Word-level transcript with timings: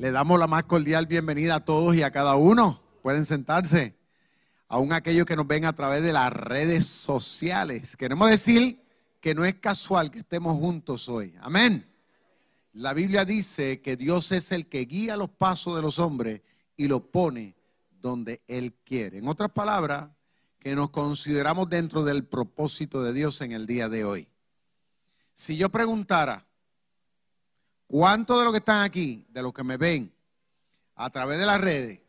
Le 0.00 0.12
damos 0.12 0.40
la 0.40 0.46
más 0.46 0.64
cordial 0.64 1.04
bienvenida 1.04 1.56
a 1.56 1.64
todos 1.66 1.94
y 1.94 2.02
a 2.02 2.10
cada 2.10 2.34
uno. 2.34 2.82
Pueden 3.02 3.26
sentarse. 3.26 3.94
Aún 4.66 4.94
aquellos 4.94 5.26
que 5.26 5.36
nos 5.36 5.46
ven 5.46 5.66
a 5.66 5.74
través 5.74 6.02
de 6.02 6.14
las 6.14 6.32
redes 6.32 6.86
sociales. 6.86 7.98
Queremos 7.98 8.30
decir 8.30 8.82
que 9.20 9.34
no 9.34 9.44
es 9.44 9.56
casual 9.56 10.10
que 10.10 10.20
estemos 10.20 10.58
juntos 10.58 11.06
hoy. 11.10 11.34
Amén. 11.42 11.86
La 12.72 12.94
Biblia 12.94 13.26
dice 13.26 13.82
que 13.82 13.98
Dios 13.98 14.32
es 14.32 14.52
el 14.52 14.68
que 14.68 14.86
guía 14.86 15.18
los 15.18 15.28
pasos 15.28 15.76
de 15.76 15.82
los 15.82 15.98
hombres 15.98 16.40
y 16.78 16.88
los 16.88 17.02
pone 17.02 17.54
donde 18.00 18.40
Él 18.48 18.72
quiere. 18.82 19.18
En 19.18 19.28
otras 19.28 19.50
palabras, 19.50 20.08
que 20.60 20.74
nos 20.74 20.88
consideramos 20.88 21.68
dentro 21.68 22.04
del 22.04 22.24
propósito 22.24 23.02
de 23.02 23.12
Dios 23.12 23.42
en 23.42 23.52
el 23.52 23.66
día 23.66 23.90
de 23.90 24.06
hoy. 24.06 24.28
Si 25.34 25.58
yo 25.58 25.68
preguntara, 25.68 26.46
¿Cuántos 27.90 28.38
de 28.38 28.44
los 28.44 28.52
que 28.52 28.58
están 28.58 28.84
aquí, 28.84 29.26
de 29.30 29.42
los 29.42 29.52
que 29.52 29.64
me 29.64 29.76
ven 29.76 30.14
a 30.94 31.10
través 31.10 31.40
de 31.40 31.44
las 31.44 31.60
redes, 31.60 32.00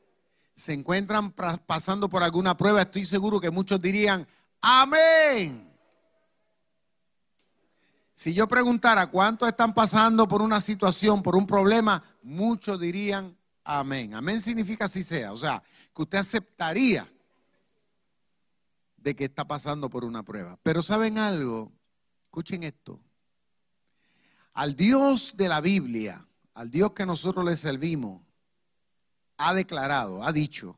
se 0.53 0.73
encuentran 0.73 1.31
pasando 1.31 2.07
por 2.07 2.21
alguna 2.21 2.55
prueba? 2.55 2.83
Estoy 2.83 3.03
seguro 3.03 3.41
que 3.41 3.49
muchos 3.49 3.81
dirían, 3.81 4.27
amén. 4.61 5.67
Si 8.13 8.31
yo 8.31 8.47
preguntara 8.47 9.07
cuántos 9.07 9.49
están 9.49 9.73
pasando 9.73 10.27
por 10.27 10.43
una 10.43 10.61
situación, 10.61 11.23
por 11.23 11.35
un 11.35 11.47
problema, 11.47 12.03
muchos 12.21 12.79
dirían 12.79 13.35
amén. 13.63 14.13
Amén 14.13 14.39
significa 14.39 14.85
así 14.85 15.01
sea. 15.01 15.33
O 15.33 15.37
sea, 15.37 15.63
que 15.95 16.01
usted 16.03 16.19
aceptaría 16.19 17.11
de 18.97 19.15
que 19.15 19.25
está 19.25 19.47
pasando 19.47 19.89
por 19.89 20.05
una 20.05 20.21
prueba. 20.21 20.59
Pero 20.61 20.83
¿saben 20.83 21.17
algo? 21.17 21.71
Escuchen 22.25 22.61
esto. 22.61 22.99
Al 24.53 24.75
Dios 24.75 25.35
de 25.37 25.47
la 25.47 25.61
Biblia, 25.61 26.25
al 26.53 26.69
Dios 26.69 26.91
que 26.91 27.05
nosotros 27.05 27.45
le 27.45 27.55
servimos, 27.55 28.21
ha 29.37 29.53
declarado, 29.53 30.23
ha 30.23 30.31
dicho, 30.31 30.77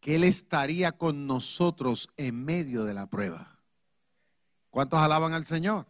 que 0.00 0.16
Él 0.16 0.24
estaría 0.24 0.92
con 0.92 1.26
nosotros 1.26 2.08
en 2.16 2.44
medio 2.44 2.84
de 2.84 2.94
la 2.94 3.06
prueba. 3.06 3.58
¿Cuántos 4.70 5.00
alaban 5.00 5.32
al 5.32 5.46
Señor? 5.46 5.86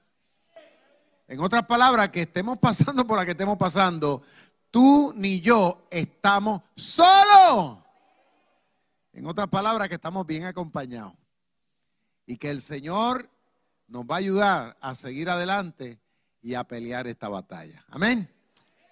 En 1.28 1.40
otras 1.40 1.64
palabras, 1.66 2.10
que 2.10 2.22
estemos 2.22 2.58
pasando 2.58 3.06
por 3.06 3.18
la 3.18 3.24
que 3.24 3.32
estemos 3.32 3.58
pasando, 3.58 4.22
tú 4.70 5.12
ni 5.16 5.40
yo 5.40 5.88
estamos 5.90 6.62
solos. 6.76 7.78
En 9.12 9.26
otras 9.26 9.48
palabras, 9.48 9.88
que 9.88 9.96
estamos 9.96 10.26
bien 10.26 10.44
acompañados. 10.44 11.14
Y 12.26 12.36
que 12.36 12.50
el 12.50 12.60
Señor 12.60 13.28
nos 13.88 14.04
va 14.04 14.16
a 14.16 14.18
ayudar 14.18 14.76
a 14.80 14.94
seguir 14.94 15.30
adelante 15.30 15.98
y 16.46 16.54
a 16.54 16.62
pelear 16.62 17.08
esta 17.08 17.28
batalla. 17.28 17.84
Amén. 17.90 18.30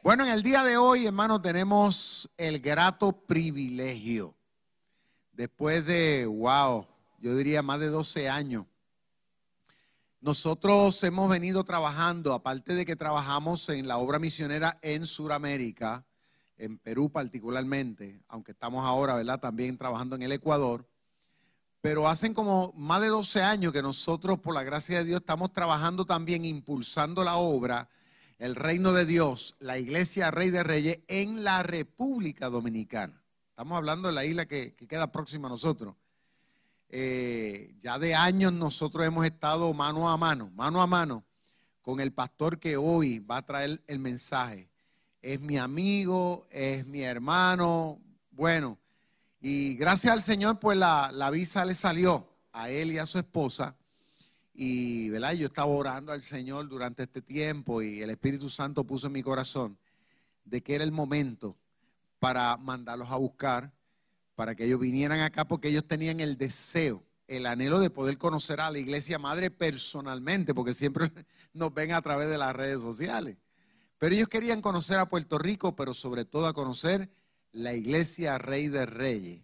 Bueno, 0.03 0.25
en 0.25 0.31
el 0.31 0.43
día 0.43 0.65
de 0.65 0.77
hoy, 0.77 1.07
hermano, 1.07 1.41
tenemos 1.41 2.29
el 2.37 2.59
grato 2.59 3.13
privilegio. 3.13 4.35
Después 5.31 5.87
de, 5.87 6.27
wow, 6.27 6.85
yo 7.21 7.37
diría 7.37 7.63
más 7.63 7.79
de 7.79 7.91
12 7.91 8.29
años, 8.29 8.67
nosotros 10.21 11.01
hemos 11.05 11.31
venido 11.31 11.63
trabajando, 11.63 12.33
aparte 12.33 12.75
de 12.75 12.85
que 12.85 12.97
trabajamos 12.97 13.69
en 13.69 13.87
la 13.87 13.99
obra 13.99 14.19
misionera 14.19 14.77
en 14.83 15.07
Sudamérica, 15.07 16.05
en 16.57 16.77
Perú 16.79 17.13
particularmente, 17.13 18.21
aunque 18.27 18.51
estamos 18.51 18.85
ahora, 18.85 19.15
¿verdad? 19.15 19.39
También 19.39 19.79
trabajando 19.79 20.17
en 20.17 20.23
el 20.23 20.33
Ecuador. 20.33 20.89
Pero 21.85 22.09
hacen 22.09 22.33
como 22.33 22.73
más 22.79 23.03
de 23.03 23.09
12 23.09 23.43
años 23.43 23.71
que 23.71 23.83
nosotros, 23.83 24.39
por 24.39 24.55
la 24.55 24.63
gracia 24.63 25.01
de 25.01 25.05
Dios, 25.05 25.21
estamos 25.21 25.53
trabajando 25.53 26.07
también, 26.07 26.47
impulsando 26.47 27.23
la 27.25 27.37
obra, 27.37 27.91
el 28.39 28.57
reino 28.57 28.95
de 28.95 29.05
Dios, 29.05 29.55
la 29.59 29.79
iglesia 29.79 30.31
Rey 30.31 30.49
de 30.49 30.63
Reyes 30.63 31.01
en 31.09 31.45
la 31.45 31.63
República 31.63 32.49
Dominicana. 32.49 33.23
Estamos 33.51 33.77
hablando 33.77 34.09
de 34.09 34.15
la 34.15 34.25
isla 34.25 34.47
que, 34.47 34.75
queda 34.75 35.13
próxima 35.13 35.49
a 35.49 35.51
nosotros. 35.51 35.95
Eh, 36.89 37.75
ya 37.81 37.99
de 37.99 38.15
años 38.15 38.55
nosotros 38.55 39.07
hemos 39.07 39.27
estado 39.27 39.75
mano 39.75 40.09
a 40.09 40.17
mano, 40.17 40.51
mano 40.55 40.81
a 40.81 40.87
mano, 40.87 41.23
con 41.83 42.01
el 42.01 42.15
pastor 42.15 42.59
que 42.59 42.79
hoy 42.79 43.19
va 43.19 43.37
a 43.37 43.45
traer 43.45 43.85
el 43.89 43.99
mensaje. 43.99 44.71
Es 45.21 45.39
mi 45.39 45.59
amigo, 45.59 46.47
es 46.51 46.87
mi 46.87 47.03
hermano. 47.03 48.01
Bueno, 48.31 48.79
y 49.47 49.75
gracias 49.75 50.11
al 50.11 50.23
Señor, 50.23 50.59
pues 50.59 50.79
la, 50.79 51.31
visa 51.31 51.67
le 51.67 51.75
salió 51.75 52.27
a 52.55 52.71
él 52.71 52.93
y 52.93 52.97
a 52.97 53.05
su 53.05 53.19
esposa. 53.19 53.77
Y 54.55 55.11
¿verdad? 55.11 55.35
yo 55.35 55.45
estaba 55.45 55.67
orando 55.67 56.13
al 56.13 56.23
Señor 56.23 56.67
durante 56.67 57.03
este 57.03 57.21
tiempo 57.21 57.83
y 57.83 58.01
el 58.01 58.09
Espíritu 58.09 58.49
Santo 58.49 58.85
puso 58.85 59.09
en 59.09 59.13
mi 59.13 59.23
corazón 59.23 59.77
de 60.47 60.63
que 60.63 60.75
era 60.75 60.83
el 60.83 60.93
momento 60.93 61.59
para 62.21 62.57
mandarlos 62.57 63.11
a 63.11 63.17
buscar, 63.17 63.71
para 64.35 64.55
que 64.55 64.65
ellos 64.65 64.81
vinieran 64.81 65.21
acá, 65.21 65.47
porque 65.47 65.69
ellos 65.69 65.87
tenían 65.87 66.21
el 66.21 66.39
deseo, 66.39 67.05
el 67.29 67.45
anhelo 67.45 67.81
de 67.81 67.91
poder 67.91 68.17
conocer 68.17 68.63
a 68.63 68.71
la 68.71 68.79
iglesia 68.79 69.19
madre 69.19 69.51
personalmente, 69.51 70.55
porque 70.55 70.73
siempre 70.73 71.13
nos 71.53 71.75
ven 71.75 71.93
a 71.93 72.01
través 72.01 72.31
de 72.31 72.39
las 72.39 72.57
redes 72.57 72.81
sociales. 72.81 73.37
Pero 73.99 74.15
ellos 74.15 74.29
querían 74.31 74.63
conocer 74.63 74.97
a 74.97 75.07
Puerto 75.07 75.37
Rico, 75.37 75.77
pero 75.77 75.93
sobre 75.93 76.25
todo 76.25 76.47
a 76.47 76.55
conocer 76.55 77.11
la 77.55 77.73
iglesia 77.73 78.37
Rey 78.37 78.69
de 78.69 78.85
Reyes, 78.85 79.41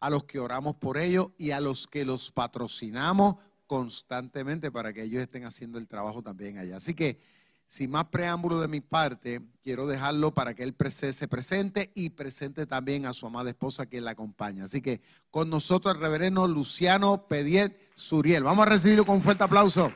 a 0.00 0.10
los 0.10 0.24
que 0.24 0.40
oramos 0.40 0.74
por 0.76 0.98
ellos 0.98 1.28
y 1.38 1.52
a 1.52 1.60
los 1.60 1.86
que 1.86 2.04
los 2.04 2.30
patrocinamos 2.30 3.36
constantemente 3.66 4.70
para 4.70 4.92
que 4.92 5.04
ellos 5.04 5.22
estén 5.22 5.44
haciendo 5.44 5.78
el 5.78 5.88
trabajo 5.88 6.22
también 6.22 6.58
allá. 6.58 6.76
Así 6.76 6.92
que, 6.92 7.20
sin 7.66 7.90
más 7.90 8.06
preámbulo 8.06 8.60
de 8.60 8.68
mi 8.68 8.80
parte, 8.80 9.40
quiero 9.62 9.86
dejarlo 9.86 10.34
para 10.34 10.54
que 10.54 10.64
él 10.64 10.74
se 10.90 11.28
presente 11.28 11.90
y 11.94 12.10
presente 12.10 12.66
también 12.66 13.06
a 13.06 13.12
su 13.12 13.26
amada 13.26 13.48
esposa 13.48 13.86
que 13.86 14.00
la 14.00 14.10
acompaña. 14.10 14.64
Así 14.64 14.82
que 14.82 15.00
con 15.30 15.48
nosotros 15.48 15.94
el 15.94 16.00
reverendo 16.00 16.46
Luciano 16.48 17.28
Pediet 17.28 17.78
Suriel. 17.94 18.42
Vamos 18.42 18.66
a 18.66 18.70
recibirlo 18.70 19.06
con 19.06 19.16
un 19.16 19.22
fuerte 19.22 19.44
aplauso. 19.44 19.90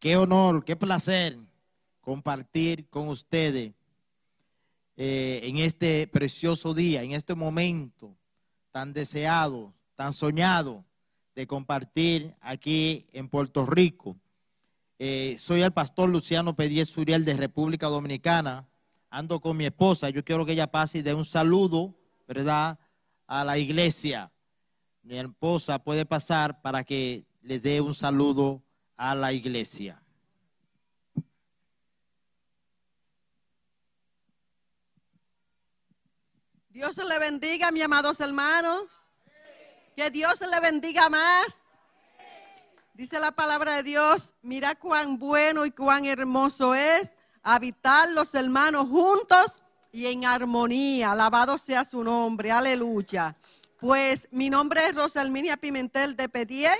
Qué 0.00 0.16
honor, 0.16 0.64
qué 0.64 0.76
placer 0.76 1.36
compartir 2.00 2.88
con 2.88 3.08
ustedes 3.08 3.74
eh, 4.96 5.40
en 5.42 5.58
este 5.58 6.06
precioso 6.06 6.72
día, 6.72 7.02
en 7.02 7.12
este 7.12 7.34
momento 7.34 8.16
tan 8.70 8.92
deseado, 8.92 9.74
tan 9.96 10.12
soñado 10.12 10.84
de 11.34 11.48
compartir 11.48 12.32
aquí 12.40 13.06
en 13.12 13.28
Puerto 13.28 13.66
Rico. 13.66 14.16
Eh, 15.00 15.36
soy 15.36 15.62
el 15.62 15.72
pastor 15.72 16.08
Luciano 16.08 16.54
Pediez 16.54 16.88
Suriel 16.88 17.24
de 17.24 17.36
República 17.36 17.88
Dominicana. 17.88 18.68
Ando 19.10 19.40
con 19.40 19.56
mi 19.56 19.66
esposa. 19.66 20.10
Yo 20.10 20.24
quiero 20.24 20.46
que 20.46 20.52
ella 20.52 20.70
pase 20.70 20.98
y 20.98 21.02
dé 21.02 21.12
un 21.12 21.24
saludo, 21.24 21.92
¿verdad? 22.28 22.78
A 23.26 23.42
la 23.42 23.58
iglesia. 23.58 24.30
Mi 25.02 25.18
esposa 25.18 25.82
puede 25.82 26.06
pasar 26.06 26.62
para 26.62 26.84
que 26.84 27.26
le 27.42 27.58
dé 27.58 27.80
un 27.80 27.96
saludo 27.96 28.62
a 28.98 29.14
la 29.14 29.32
iglesia. 29.32 30.02
Dios 36.68 36.96
le 36.96 37.18
bendiga, 37.18 37.70
mis 37.70 37.84
amados 37.84 38.20
hermanos. 38.20 38.84
Que 39.96 40.10
Dios 40.10 40.40
le 40.40 40.60
bendiga 40.60 41.08
más. 41.08 41.62
Dice 42.94 43.18
la 43.20 43.32
palabra 43.32 43.76
de 43.76 43.82
Dios, 43.84 44.34
mira 44.42 44.74
cuán 44.74 45.18
bueno 45.18 45.64
y 45.64 45.70
cuán 45.70 46.04
hermoso 46.04 46.74
es 46.74 47.14
habitar 47.42 48.10
los 48.10 48.34
hermanos 48.34 48.88
juntos 48.88 49.62
y 49.92 50.06
en 50.06 50.24
armonía. 50.24 51.12
Alabado 51.12 51.58
sea 51.58 51.84
su 51.84 52.02
nombre, 52.02 52.50
aleluya. 52.50 53.36
Pues 53.78 54.28
mi 54.32 54.50
nombre 54.50 54.84
es 54.86 54.96
Rosalminia 54.96 55.56
Pimentel 55.56 56.16
de 56.16 56.28
Pedié 56.28 56.70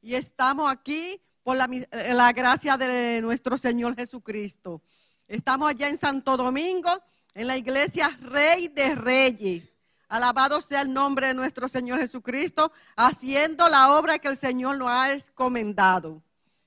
y 0.00 0.14
estamos 0.14 0.70
aquí 0.70 1.20
por 1.42 1.56
la, 1.56 1.64
eh, 1.64 2.14
la 2.14 2.32
gracia 2.32 2.76
de 2.76 3.20
nuestro 3.20 3.56
Señor 3.58 3.96
Jesucristo. 3.96 4.82
Estamos 5.26 5.70
allá 5.70 5.88
en 5.88 5.98
Santo 5.98 6.36
Domingo, 6.36 6.90
en 7.34 7.46
la 7.46 7.56
iglesia 7.56 8.08
Rey 8.20 8.68
de 8.68 8.94
Reyes. 8.94 9.74
Alabado 10.08 10.60
sea 10.60 10.82
el 10.82 10.92
nombre 10.92 11.28
de 11.28 11.34
nuestro 11.34 11.68
Señor 11.68 11.98
Jesucristo, 11.98 12.70
haciendo 12.96 13.68
la 13.68 13.94
obra 13.94 14.18
que 14.18 14.28
el 14.28 14.36
Señor 14.36 14.76
nos 14.76 14.88
ha 14.88 15.12
encomendado. 15.12 16.22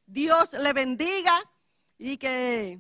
Dios 0.08 0.54
le 0.54 0.74
bendiga 0.74 1.34
y 1.98 2.18
que 2.18 2.80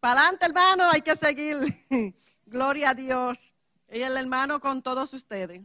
para 0.00 0.20
adelante, 0.20 0.46
hermano, 0.46 0.84
hay 0.90 1.02
que 1.02 1.16
seguir. 1.16 1.56
Gloria 2.46 2.90
a 2.90 2.94
Dios. 2.94 3.54
Y 3.90 4.02
el 4.02 4.16
hermano 4.16 4.60
con 4.60 4.82
todos 4.82 5.12
ustedes. 5.14 5.62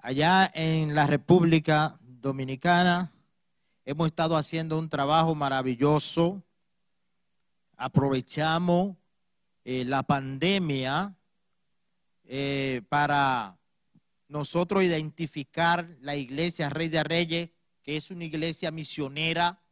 Allá 0.00 0.50
en 0.52 0.94
la 0.94 1.06
República 1.06 1.98
Dominicana 2.24 3.12
hemos 3.84 4.06
estado 4.06 4.34
haciendo 4.38 4.78
un 4.78 4.88
trabajo 4.88 5.34
maravilloso. 5.34 6.42
Aprovechamos 7.76 8.96
eh, 9.62 9.84
la 9.84 10.04
pandemia 10.04 11.14
eh, 12.24 12.80
para 12.88 13.58
nosotros 14.26 14.82
identificar 14.82 15.86
la 16.00 16.16
iglesia 16.16 16.70
Rey 16.70 16.88
de 16.88 17.04
Reyes, 17.04 17.50
que 17.82 17.98
es 17.98 18.10
una 18.10 18.24
iglesia 18.24 18.70
misionera. 18.70 19.62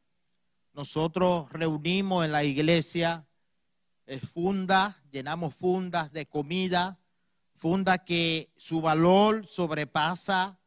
Nosotros 0.74 1.50
reunimos 1.52 2.22
en 2.22 2.32
la 2.32 2.44
iglesia 2.44 3.26
eh, 4.04 4.20
fundas, 4.20 5.02
llenamos 5.10 5.54
fundas 5.54 6.12
de 6.12 6.26
comida, 6.26 7.00
fundas 7.56 8.00
que 8.04 8.52
su 8.58 8.82
valor 8.82 9.46
sobrepasa 9.46 10.58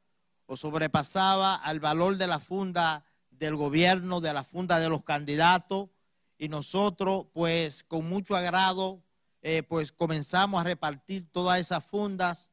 o 0.46 0.58
sobrepasaba 0.58 1.56
al 1.56 1.80
valor 1.80 2.18
de 2.18 2.28
la 2.28 2.40
funda 2.40 3.04
del 3.30 3.56
gobierno, 3.56 4.22
de 4.22 4.34
la 4.34 4.44
funda 4.44 4.80
de 4.80 4.90
los 4.90 5.04
candidatos. 5.04 5.90
Y 6.38 6.50
nosotros, 6.50 7.28
pues, 7.34 7.84
con 7.84 8.08
mucho 8.08 8.36
agrado, 8.36 9.02
eh, 9.42 9.62
pues 9.62 9.92
comenzamos 9.92 10.60
a 10.60 10.64
repartir 10.64 11.28
todas 11.32 11.60
esas 11.60 11.86
fundas 11.86 12.50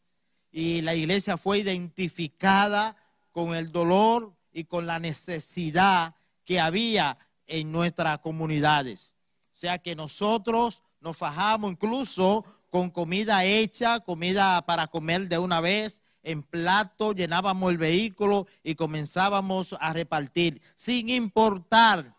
y 0.50 0.83
la 0.83 0.94
iglesia 0.94 1.39
fue 1.39 1.61
identificada 1.61 2.97
con 3.31 3.55
el 3.55 3.73
dolor 3.73 4.37
y 4.53 4.65
con 4.65 4.87
la 4.87 4.99
necesidad 4.99 6.15
que 6.45 6.61
había 6.61 7.17
en 7.47 7.73
nuestras 7.73 8.19
comunidades. 8.19 9.15
O 9.55 9.56
sea 9.56 9.79
que 9.79 9.97
nosotros 9.97 10.83
nos 11.00 11.17
fajamos 11.17 11.73
incluso 11.73 12.45
con 12.69 12.91
comida 12.91 13.45
hecha, 13.45 14.00
comida 14.00 14.61
para 14.67 14.87
comer 14.87 15.29
de 15.29 15.38
una 15.38 15.62
vez, 15.62 16.01
en 16.23 16.43
plato, 16.43 17.13
llenábamos 17.13 17.71
el 17.71 17.79
vehículo 17.79 18.47
y 18.63 18.75
comenzábamos 18.75 19.75
a 19.81 19.93
repartir, 19.93 20.61
sin 20.77 21.09
importar 21.09 22.15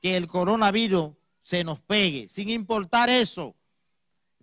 que 0.00 0.16
el 0.16 0.26
coronavirus 0.26 1.12
se 1.42 1.62
nos 1.64 1.80
pegue, 1.80 2.28
sin 2.28 2.48
importar 2.48 3.08
eso, 3.08 3.54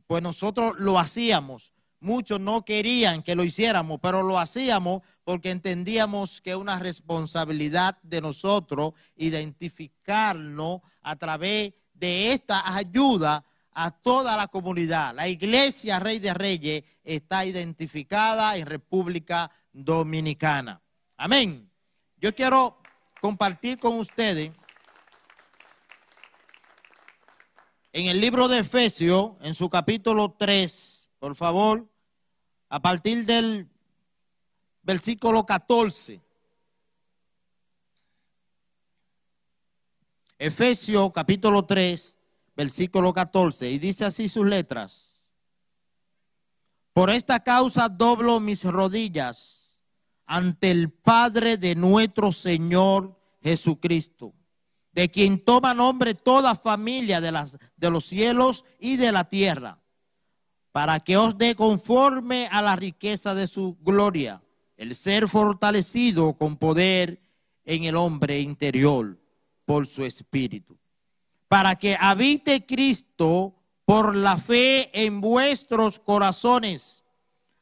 pues 0.08 0.24
nosotros 0.24 0.76
lo 0.80 1.00
hacíamos. 1.00 1.74
Muchos 2.00 2.40
no 2.40 2.66
querían 2.66 3.22
que 3.22 3.36
lo 3.36 3.44
hiciéramos, 3.44 4.00
pero 4.02 4.24
lo 4.24 4.40
hacíamos 4.40 5.04
porque 5.24 5.52
entendíamos 5.52 6.42
que 6.42 6.52
es 6.52 6.56
una 6.56 6.80
responsabilidad 6.80 7.98
de 8.02 8.22
nosotros 8.22 8.94
identificarnos 9.16 10.82
a 11.02 11.16
través 11.16 11.74
de 11.94 12.34
esta 12.34 12.76
ayuda 12.76 13.46
a 13.74 13.92
toda 13.92 14.36
la 14.36 14.48
comunidad. 14.48 15.16
La 15.16 15.28
iglesia 15.28 16.00
Rey 16.00 16.20
de 16.20 16.34
Reyes 16.34 16.84
está 17.04 17.46
identificada 17.46 18.58
en 18.58 18.66
República 18.66 19.50
Dominicana. 19.72 20.82
Amén. 21.18 21.70
Yo 22.18 22.34
quiero 22.36 22.82
compartir 23.22 23.80
con 23.80 24.00
ustedes 24.00 24.52
en 27.94 28.08
el 28.08 28.22
libro 28.22 28.48
de 28.48 28.60
Efesios, 28.60 29.34
en 29.42 29.54
su 29.54 29.70
capítulo 29.70 30.36
3, 30.38 31.10
por 31.20 31.36
favor, 31.36 31.88
a 32.70 32.82
partir 32.82 33.26
del 33.26 33.68
versículo 34.82 35.46
14. 35.46 36.22
Efesios 40.40 41.12
capítulo 41.12 41.66
3, 41.66 42.18
versículo 42.62 43.12
14, 43.12 43.72
y 43.72 43.80
dice 43.80 44.06
así 44.06 44.30
sus 44.30 44.46
letras. 44.46 45.20
Por 46.94 47.10
esta 47.10 47.40
causa 47.40 47.90
doblo 47.90 48.40
mis 48.40 48.64
rodillas 48.64 49.76
ante 50.28 50.70
el 50.70 50.92
Padre 50.92 51.58
de 51.58 51.74
nuestro 51.74 52.32
Señor 52.32 53.20
Jesucristo, 53.42 54.36
de 54.92 55.10
quien 55.10 55.44
toma 55.44 55.74
nombre 55.74 56.14
toda 56.14 56.54
familia 56.54 57.20
de, 57.20 57.32
de 57.78 57.90
los 57.90 58.06
cielos 58.06 58.64
y 58.80 58.98
de 58.98 59.12
la 59.12 59.28
tierra 59.28 59.80
para 60.72 61.00
que 61.00 61.18
os 61.18 61.38
dé 61.38 61.56
conforme 61.56 62.48
a 62.48 62.62
la 62.62 62.76
riqueza 62.76 63.34
de 63.34 63.48
su 63.48 63.76
gloria, 63.82 64.42
el 64.78 64.94
ser 64.94 65.28
fortalecido 65.28 66.34
con 66.34 66.58
poder 66.58 67.22
en 67.66 67.86
el 67.86 67.96
hombre 67.96 68.40
interior 68.40 69.20
por 69.66 69.88
su 69.88 70.06
espíritu, 70.06 70.78
para 71.52 71.76
que 71.76 71.98
habite 72.00 72.66
Cristo 72.66 73.54
por 73.84 74.16
la 74.16 74.38
fe 74.38 74.90
en 75.04 75.20
vuestros 75.20 76.00
corazones, 76.00 77.04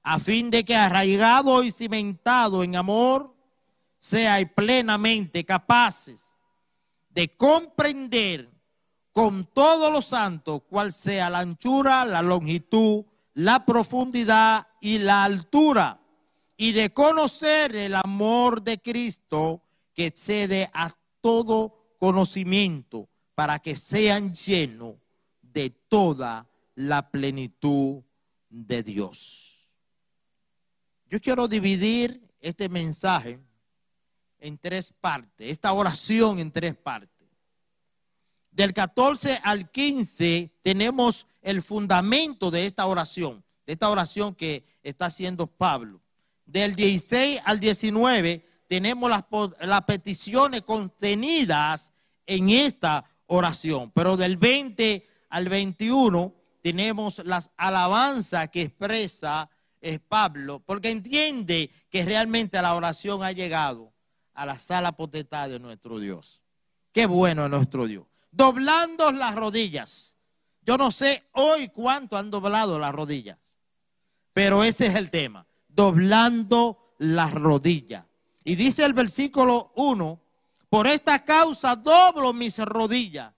a 0.04 0.20
fin 0.20 0.52
de 0.52 0.64
que 0.64 0.76
arraigado 0.76 1.64
y 1.64 1.72
cimentado 1.72 2.64
en 2.64 2.76
amor, 2.76 3.34
seáis 4.00 4.48
plenamente 4.56 5.44
capaces 5.44 6.38
de 7.10 7.36
comprender 7.36 8.52
con 9.12 9.46
todos 9.46 9.92
los 9.92 10.06
santos, 10.06 10.62
cual 10.70 10.94
sea 10.94 11.32
la 11.32 11.40
anchura, 11.40 12.06
la 12.06 12.22
longitud, 12.22 13.06
la 13.34 13.66
profundidad 13.66 14.68
y 14.82 15.00
la 15.00 15.24
altura, 15.24 16.00
y 16.58 16.74
de 16.74 16.94
conocer 16.94 17.76
el 17.76 17.96
amor 17.96 18.62
de 18.62 18.78
Cristo 18.78 19.64
que 19.96 20.06
excede 20.06 20.70
a 20.76 20.96
todo 21.22 21.96
conocimiento, 21.98 23.10
para 23.40 23.58
que 23.58 23.74
sean 23.74 24.36
llenos 24.36 24.96
de 25.42 25.70
toda 25.70 26.46
la 26.76 27.10
plenitud 27.10 28.04
de 28.50 28.84
Dios. 28.84 29.70
Yo 31.10 31.22
quiero 31.22 31.48
dividir 31.48 32.22
este 32.42 32.68
mensaje 32.68 33.40
en 34.40 34.58
tres 34.58 34.92
partes, 34.92 35.50
esta 35.50 35.72
oración 35.72 36.40
en 36.40 36.52
tres 36.52 36.76
partes. 36.76 37.30
Del 38.52 38.74
14 38.74 39.40
al 39.42 39.72
15 39.72 40.58
tenemos 40.62 41.26
el 41.42 41.62
fundamento 41.62 42.52
de 42.52 42.66
esta 42.66 42.88
oración, 42.88 43.42
de 43.66 43.72
esta 43.72 43.90
oración 43.90 44.36
que 44.36 44.66
está 44.84 45.06
haciendo 45.06 45.48
Pablo. 45.48 46.02
Del 46.46 46.76
16 46.76 47.40
al 47.46 47.62
19 47.62 48.46
tenemos 48.68 49.10
las, 49.10 49.24
las 49.62 49.86
peticiones 49.86 50.64
contenidas 50.64 51.94
en 52.26 52.50
esta 52.50 53.06
oración, 53.30 53.92
pero 53.92 54.18
del 54.18 54.38
20 54.38 55.08
al 55.30 55.50
21 55.50 56.36
tenemos 56.62 57.24
las 57.26 57.50
alabanzas 57.58 58.50
que 58.50 58.64
expresa 58.64 59.50
Pablo, 60.08 60.62
porque 60.66 60.92
entiende 60.92 61.72
que 61.90 62.04
realmente 62.04 62.62
la 62.62 62.76
oración 62.76 63.24
ha 63.24 63.32
llegado 63.32 63.94
a 64.34 64.46
la 64.46 64.60
sala 64.60 64.92
potestad 64.92 65.50
de 65.50 65.58
nuestro 65.58 66.00
Dios. 66.00 66.42
Qué 66.92 67.06
bueno 67.06 67.46
es 67.46 67.52
nuestro 67.52 67.88
Dios 67.88 68.06
doblando 68.32 69.12
las 69.12 69.36
rodillas. 69.36 70.18
Yo 70.62 70.78
no 70.78 70.92
sé 70.92 71.24
hoy 71.34 71.70
cuánto 71.70 72.18
han 72.18 72.30
doblado 72.30 72.78
las 72.78 72.94
rodillas, 72.94 73.58
pero 74.34 74.64
ese 74.64 74.88
es 74.88 74.96
el 74.96 75.10
tema, 75.10 75.48
doblando 75.68 76.94
las 77.00 77.34
rodillas. 77.34 78.06
Y 78.44 78.56
dice 78.56 78.86
el 78.86 78.94
versículo 78.94 79.72
1, 79.76 80.22
por 80.70 80.88
esta 80.88 81.24
causa 81.24 81.76
doblo 81.76 82.34
mis 82.34 82.58
rodillas. 82.60 83.34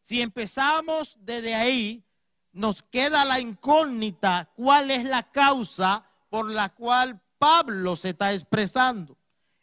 Si 0.00 0.20
empezamos 0.20 1.16
desde 1.20 1.54
ahí, 1.54 2.04
nos 2.52 2.82
queda 2.82 3.24
la 3.24 3.40
incógnita, 3.40 4.50
cuál 4.54 4.90
es 4.90 5.04
la 5.04 5.30
causa 5.30 6.04
por 6.28 6.50
la 6.50 6.68
cual 6.68 7.20
Pablo 7.38 7.96
se 7.96 8.10
está 8.10 8.32
expresando. 8.32 9.16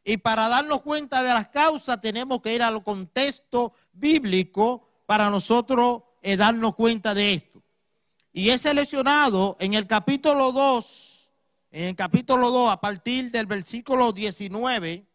Y 0.03 0.17
para 0.17 0.47
darnos 0.47 0.81
cuenta 0.81 1.21
de 1.21 1.33
las 1.33 1.49
causas 1.49 2.01
tenemos 2.01 2.41
que 2.41 2.55
ir 2.55 2.63
al 2.63 2.83
contexto 2.83 3.73
bíblico 3.93 4.87
para 5.05 5.29
nosotros 5.29 6.01
eh, 6.21 6.37
darnos 6.37 6.75
cuenta 6.75 7.13
de 7.13 7.33
esto. 7.33 7.61
Y 8.33 8.49
he 8.49 8.57
seleccionado 8.57 9.57
en 9.59 9.73
el 9.73 9.85
capítulo 9.85 10.51
2, 10.51 11.31
en 11.71 11.89
el 11.89 11.95
capítulo 11.95 12.49
2, 12.49 12.71
a 12.71 12.81
partir 12.81 13.29
del 13.29 13.45
versículo 13.45 14.11
19, 14.11 15.05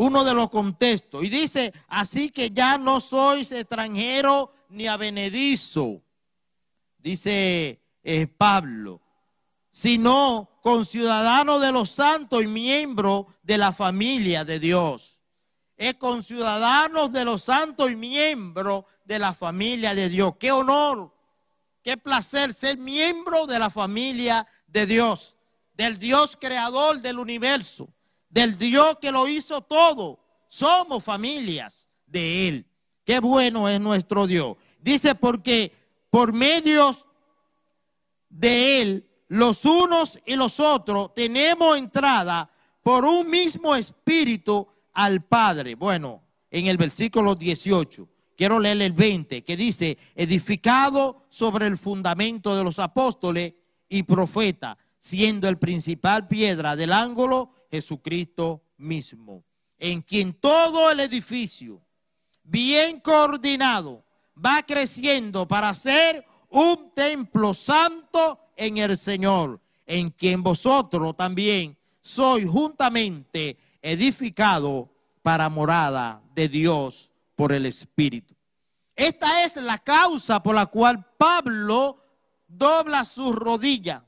uno 0.00 0.24
de 0.24 0.32
los 0.32 0.48
contextos. 0.48 1.22
Y 1.24 1.28
dice, 1.28 1.74
así 1.88 2.30
que 2.30 2.50
ya 2.50 2.78
no 2.78 3.00
sois 3.00 3.52
extranjero 3.52 4.50
ni 4.70 4.86
avenedizo, 4.86 6.00
dice 6.96 7.82
eh, 8.02 8.26
Pablo, 8.26 9.02
sino 9.70 10.58
conciudadano 10.62 11.58
de 11.58 11.70
los 11.72 11.90
santos 11.90 12.42
y 12.42 12.46
miembro 12.46 13.26
de 13.42 13.58
la 13.58 13.72
familia 13.72 14.42
de 14.42 14.58
Dios. 14.58 15.20
Es 15.76 15.96
conciudadanos 15.96 17.12
de 17.12 17.26
los 17.26 17.42
santos 17.42 17.90
y 17.90 17.96
miembro 17.96 18.86
de 19.04 19.18
la 19.18 19.34
familia 19.34 19.94
de 19.94 20.08
Dios. 20.08 20.32
Qué 20.40 20.50
honor, 20.50 21.14
qué 21.82 21.98
placer 21.98 22.54
ser 22.54 22.78
miembro 22.78 23.46
de 23.46 23.58
la 23.58 23.68
familia 23.68 24.46
de 24.66 24.86
Dios, 24.86 25.36
del 25.74 25.98
Dios 25.98 26.38
creador 26.40 27.02
del 27.02 27.18
universo, 27.18 27.92
del 28.30 28.56
Dios 28.56 28.98
que 29.00 29.12
lo 29.12 29.28
hizo 29.28 29.60
todo. 29.60 30.20
Somos 30.48 31.04
familias 31.04 31.88
de 32.06 32.48
Él. 32.48 32.66
Qué 33.04 33.20
bueno 33.20 33.68
es 33.68 33.80
nuestro 33.80 34.26
Dios. 34.26 34.56
Dice 34.80 35.14
porque 35.14 35.72
por 36.08 36.32
medios 36.32 37.06
de 38.28 38.80
Él, 38.80 39.10
los 39.28 39.64
unos 39.64 40.18
y 40.24 40.36
los 40.36 40.58
otros, 40.58 41.14
tenemos 41.14 41.76
entrada 41.76 42.50
por 42.82 43.04
un 43.04 43.28
mismo 43.28 43.74
espíritu 43.76 44.66
al 44.92 45.24
Padre. 45.24 45.74
Bueno, 45.74 46.22
en 46.50 46.66
el 46.66 46.76
versículo 46.76 47.34
18, 47.34 48.08
quiero 48.36 48.58
leer 48.58 48.80
el 48.82 48.92
20, 48.92 49.42
que 49.42 49.56
dice, 49.56 49.98
edificado 50.14 51.26
sobre 51.28 51.66
el 51.66 51.78
fundamento 51.78 52.56
de 52.56 52.64
los 52.64 52.78
apóstoles 52.78 53.54
y 53.88 54.02
profetas, 54.02 54.76
siendo 55.00 55.48
el 55.48 55.58
principal 55.58 56.28
piedra 56.28 56.76
del 56.76 56.92
ángulo 56.92 57.52
Jesucristo 57.70 58.62
mismo, 58.76 59.42
en 59.78 60.02
quien 60.02 60.34
todo 60.34 60.90
el 60.90 61.00
edificio, 61.00 61.80
bien 62.44 63.00
coordinado, 63.00 64.04
va 64.36 64.62
creciendo 64.62 65.48
para 65.48 65.74
ser 65.74 66.24
un 66.50 66.92
templo 66.94 67.54
santo 67.54 68.38
en 68.56 68.76
el 68.76 68.96
Señor, 68.98 69.58
en 69.86 70.10
quien 70.10 70.42
vosotros 70.42 71.16
también 71.16 71.76
sois 72.02 72.48
juntamente 72.48 73.56
edificado 73.80 74.90
para 75.22 75.48
morada 75.48 76.22
de 76.34 76.48
Dios 76.48 77.10
por 77.34 77.52
el 77.52 77.64
Espíritu. 77.64 78.34
Esta 78.94 79.44
es 79.44 79.56
la 79.56 79.78
causa 79.78 80.42
por 80.42 80.54
la 80.54 80.66
cual 80.66 81.06
Pablo 81.16 82.04
dobla 82.46 83.04
sus 83.06 83.34
rodillas. 83.34 84.02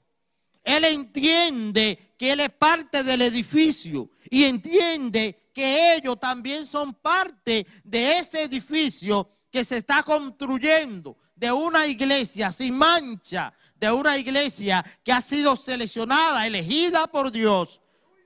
Él 0.64 0.84
entiende 0.84 2.14
que 2.16 2.32
él 2.32 2.40
es 2.40 2.50
parte 2.50 3.02
del 3.02 3.22
edificio 3.22 4.10
y 4.30 4.44
entiende 4.44 5.50
que 5.52 5.96
ellos 5.96 6.18
también 6.20 6.66
son 6.66 6.94
parte 6.94 7.66
de 7.84 8.18
ese 8.18 8.42
edificio 8.42 9.28
que 9.50 9.64
se 9.64 9.78
está 9.78 10.02
construyendo, 10.02 11.16
de 11.34 11.52
una 11.52 11.86
iglesia 11.86 12.52
sin 12.52 12.76
mancha, 12.76 13.52
de 13.74 13.90
una 13.90 14.16
iglesia 14.16 14.84
que 15.04 15.12
ha 15.12 15.20
sido 15.20 15.56
seleccionada, 15.56 16.46
elegida 16.46 17.06
por 17.08 17.32
Dios 17.32 17.80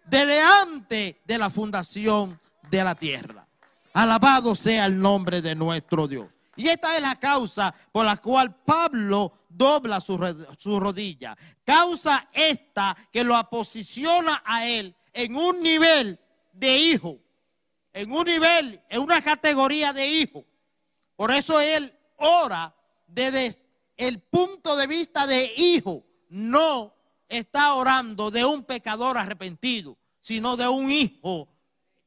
desde 0.05 0.41
antes 0.41 1.17
de 1.25 1.39
la 1.39 1.51
fundación 1.51 2.39
de 2.71 2.85
la 2.85 2.95
tierra. 2.95 3.47
Alabado 3.93 4.55
sea 4.55 4.87
el 4.87 5.01
nombre 5.01 5.41
de 5.41 5.55
nuestro 5.55 6.07
Dios. 6.07 6.29
Y 6.57 6.69
esta 6.69 6.97
es 6.97 7.03
la 7.03 7.17
causa 7.17 7.75
por 7.93 8.07
la 8.07 8.17
cual 8.17 8.55
Pablo 8.65 9.45
dobla 9.49 10.01
su, 10.01 10.19
su, 10.59 10.81
rodilla. 10.81 11.37
Causa 11.65 12.29
esta 12.33 12.97
que 13.13 13.23
lo 13.23 13.43
posiciona 13.49 14.43
a 14.45 14.67
él 14.67 14.95
en 15.13 15.37
un 15.37 15.63
nivel 15.63 16.19
de 16.53 16.79
hijo, 16.79 17.19
en 17.93 18.11
un 18.11 18.25
nivel, 18.25 18.81
en 18.89 19.01
una 19.03 19.23
categoría 19.23 19.93
de 19.93 20.07
hijo. 20.07 20.45
Por 21.15 21.31
eso 21.31 21.61
él 21.61 21.93
ora 22.17 22.75
desde 23.07 23.59
el 23.97 24.21
punto 24.21 24.77
de 24.77 24.87
vista 24.87 25.27
de 25.27 25.53
hijo, 25.57 26.05
no 26.29 26.95
está 27.29 27.75
orando 27.75 28.31
de 28.31 28.45
un 28.45 28.65
pecador 28.65 29.17
arrepentido, 29.19 29.97
sino 30.21 30.57
de 30.57 30.69
un 30.69 30.91
hijo 30.91 31.49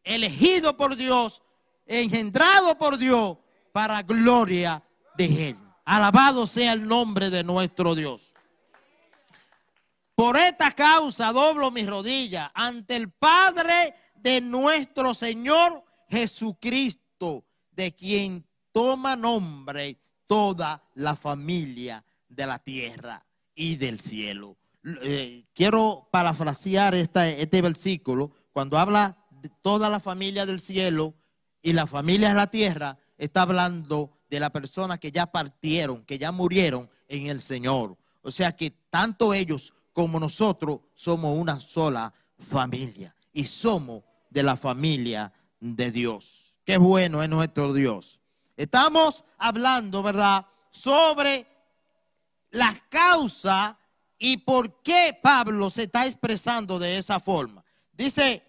elegido 0.04 0.78
por 0.78 0.96
Dios, 0.96 1.42
engendrado 1.86 2.78
por 2.78 2.98
Dios 2.98 3.38
para 3.72 4.02
gloria 4.04 4.84
de 5.18 5.50
Él. 5.50 5.58
Alabado 5.86 6.46
sea 6.46 6.74
el 6.74 6.88
nombre 6.88 7.30
de 7.30 7.44
nuestro 7.44 7.96
Dios. 7.96 8.34
Por 10.16 10.38
esta 10.38 10.72
causa 10.72 11.32
doblo 11.32 11.72
mis 11.72 11.88
rodillas 11.88 12.52
ante 12.54 12.96
el 12.96 13.10
Padre 13.10 13.96
de 14.16 14.42
nuestro 14.42 15.14
Señor 15.14 15.84
Jesucristo, 16.10 17.46
de 17.72 17.96
quien 17.96 18.46
toma 18.72 19.16
nombre 19.16 19.98
toda 20.28 20.84
la 20.96 21.16
familia 21.16 22.04
de 22.28 22.46
la 22.46 22.60
tierra 22.60 23.26
y 23.56 23.78
del 23.78 24.00
cielo. 24.00 24.58
Eh, 25.02 25.46
quiero 25.54 26.08
parafrasear 26.12 26.96
este 26.96 27.62
versículo. 27.62 28.32
Cuando 28.52 28.78
habla 28.78 29.18
de 29.32 29.50
toda 29.62 29.90
la 29.90 30.00
familia 30.00 30.46
del 30.46 30.60
cielo 30.60 31.16
y 31.62 31.74
la 31.74 31.88
familia 31.88 32.30
de 32.30 32.36
la 32.36 32.48
tierra, 32.48 32.98
está 33.20 33.44
hablando 33.44 34.10
de 34.30 34.40
la 34.40 34.50
persona 34.50 34.98
que 34.98 35.12
ya 35.12 35.28
partieron, 35.28 36.04
que 36.06 36.18
ya 36.18 36.32
murieron 36.32 36.90
en 37.08 37.28
el 37.28 37.40
Señor. 37.40 37.96
O 38.22 38.32
sea 38.32 38.52
que 38.52 38.72
tanto 38.90 39.34
ellos 39.34 39.74
como 39.94 40.20
nosotros 40.20 40.80
somos 40.96 41.38
una 41.38 41.60
sola 41.60 42.12
familia 42.38 43.16
y 43.34 43.44
somos 43.44 44.04
de 44.30 44.42
la 44.42 44.56
familia 44.56 45.32
de 45.60 45.92
Dios. 45.92 46.56
Qué 46.66 46.78
bueno 46.78 47.22
es 47.22 47.30
nuestro 47.30 47.74
Dios. 47.74 48.20
Estamos 48.56 49.24
hablando, 49.38 50.02
¿verdad?, 50.02 50.46
sobre 50.72 51.48
las 52.52 52.82
causas 52.90 53.76
y 54.18 54.38
por 54.38 54.82
qué 54.82 55.18
Pablo 55.22 55.70
se 55.70 55.84
está 55.84 56.06
expresando 56.06 56.80
de 56.80 56.98
esa 56.98 57.20
forma. 57.20 57.64
Dice 57.94 58.44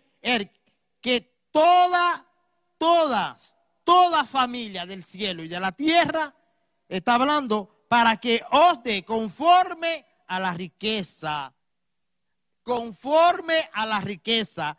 que 1.00 1.48
toda, 1.50 2.26
todas, 2.78 3.56
toda 3.90 4.23
familia 4.23 4.87
del 4.87 5.02
cielo 5.02 5.42
y 5.42 5.49
de 5.49 5.59
la 5.59 5.73
tierra 5.73 6.32
está 6.88 7.16
hablando 7.16 7.87
para 7.88 8.18
que 8.18 8.40
os 8.52 8.80
dé 8.85 9.04
conforme 9.04 10.06
a 10.28 10.38
la 10.38 10.54
riqueza, 10.54 11.52
conforme 12.62 13.68
a 13.73 13.87
la 13.87 14.00
riqueza. 14.00 14.76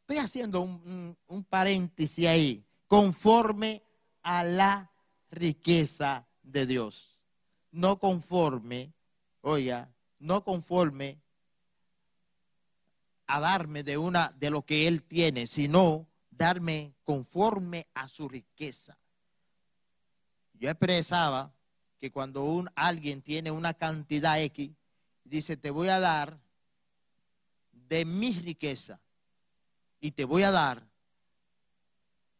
Estoy 0.00 0.16
haciendo 0.16 0.62
un, 0.62 1.14
un 1.26 1.44
paréntesis 1.44 2.26
ahí, 2.26 2.64
conforme 2.88 3.82
a 4.22 4.42
la 4.42 4.90
riqueza 5.30 6.26
de 6.42 6.64
Dios. 6.64 7.22
No 7.70 7.98
conforme, 7.98 8.94
oiga, 9.42 9.94
no 10.20 10.42
conforme 10.42 11.20
a 13.26 13.40
darme 13.40 13.82
de 13.82 13.98
una 13.98 14.32
de 14.38 14.48
lo 14.48 14.62
que 14.62 14.88
él 14.88 15.02
tiene, 15.02 15.46
sino 15.46 16.08
darme 16.36 16.94
conforme 17.04 17.86
a 17.94 18.08
su 18.08 18.28
riqueza. 18.28 18.98
Yo 20.54 20.70
expresaba 20.70 21.52
que 21.98 22.10
cuando 22.10 22.44
un, 22.44 22.70
alguien 22.74 23.22
tiene 23.22 23.50
una 23.50 23.74
cantidad 23.74 24.40
X, 24.40 24.70
dice, 25.24 25.56
te 25.56 25.70
voy 25.70 25.88
a 25.88 26.00
dar 26.00 26.38
de 27.72 28.04
mi 28.04 28.32
riqueza 28.32 29.00
y 30.00 30.12
te 30.12 30.24
voy 30.24 30.42
a 30.42 30.50
dar 30.50 30.86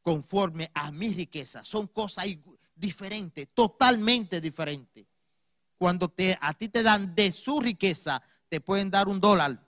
conforme 0.02 0.70
a 0.74 0.90
mi 0.90 1.12
riqueza. 1.14 1.64
Son 1.64 1.86
cosas 1.86 2.26
diferentes, 2.74 3.48
totalmente 3.54 4.40
diferentes. 4.40 5.06
Cuando 5.78 6.08
te, 6.08 6.36
a 6.40 6.54
ti 6.54 6.68
te 6.68 6.82
dan 6.82 7.14
de 7.14 7.32
su 7.32 7.60
riqueza, 7.60 8.22
te 8.48 8.60
pueden 8.60 8.90
dar 8.90 9.08
un 9.08 9.20
dólar. 9.20 9.58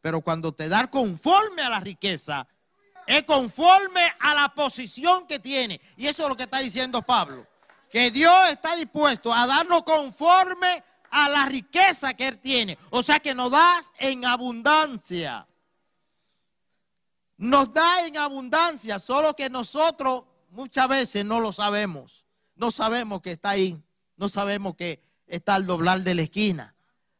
Pero 0.00 0.20
cuando 0.20 0.52
te 0.52 0.68
dan 0.68 0.88
conforme 0.88 1.62
a 1.62 1.70
la 1.70 1.80
riqueza, 1.80 2.46
es 3.06 3.22
conforme 3.24 4.12
a 4.20 4.34
la 4.34 4.48
posición 4.54 5.26
que 5.26 5.38
tiene. 5.38 5.80
Y 5.96 6.06
eso 6.06 6.24
es 6.24 6.28
lo 6.28 6.36
que 6.36 6.44
está 6.44 6.58
diciendo 6.58 7.02
Pablo. 7.02 7.46
Que 7.90 8.10
Dios 8.10 8.50
está 8.50 8.74
dispuesto 8.76 9.32
a 9.32 9.46
darnos 9.46 9.82
conforme 9.82 10.82
a 11.10 11.28
la 11.28 11.46
riqueza 11.46 12.14
que 12.14 12.28
Él 12.28 12.38
tiene. 12.38 12.78
O 12.90 13.02
sea 13.02 13.20
que 13.20 13.34
nos 13.34 13.50
das 13.50 13.92
en 13.98 14.24
abundancia 14.24 15.46
nos 17.36 17.72
da 17.72 18.06
en 18.06 18.16
abundancia, 18.16 18.98
solo 18.98 19.34
que 19.34 19.50
nosotros 19.50 20.24
muchas 20.50 20.88
veces 20.88 21.24
no 21.24 21.40
lo 21.40 21.52
sabemos. 21.52 22.24
No 22.56 22.70
sabemos 22.70 23.20
que 23.20 23.32
está 23.32 23.50
ahí, 23.50 23.82
no 24.16 24.28
sabemos 24.28 24.76
que 24.76 25.02
está 25.26 25.56
al 25.56 25.66
doblar 25.66 26.02
de 26.02 26.14
la 26.14 26.22
esquina, 26.22 26.74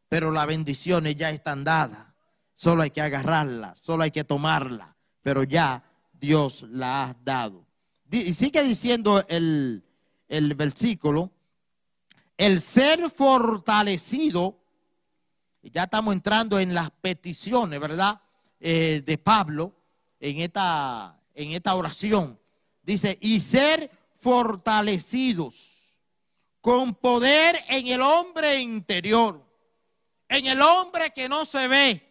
pero 0.08 0.30
las 0.30 0.46
bendiciones 0.46 1.16
ya 1.16 1.30
están 1.30 1.64
dadas. 1.64 2.06
Solo 2.52 2.82
hay 2.82 2.90
que 2.90 3.00
agarrarla, 3.00 3.74
solo 3.74 4.04
hay 4.04 4.12
que 4.12 4.22
tomarla, 4.22 4.93
pero 5.24 5.42
ya 5.42 5.82
Dios 6.12 6.66
la 6.68 7.04
ha 7.04 7.16
dado. 7.24 7.64
Y 8.10 8.32
sigue 8.34 8.62
diciendo 8.62 9.24
el, 9.26 9.82
el 10.28 10.54
versículo, 10.54 11.32
el 12.36 12.60
ser 12.60 13.10
fortalecido, 13.10 14.60
ya 15.62 15.84
estamos 15.84 16.12
entrando 16.12 16.60
en 16.60 16.74
las 16.74 16.90
peticiones, 16.90 17.80
¿verdad? 17.80 18.20
Eh, 18.60 19.02
de 19.04 19.18
Pablo 19.18 19.74
en 20.20 20.40
esta, 20.40 21.18
en 21.34 21.52
esta 21.52 21.74
oración. 21.74 22.38
Dice, 22.82 23.16
y 23.22 23.40
ser 23.40 23.90
fortalecidos 24.16 26.00
con 26.60 26.94
poder 26.94 27.64
en 27.68 27.88
el 27.88 28.02
hombre 28.02 28.60
interior. 28.60 29.42
en 30.28 30.46
el 30.46 30.60
hombre 30.62 31.12
que 31.12 31.28
no 31.28 31.44
se 31.44 31.68
ve, 31.68 32.03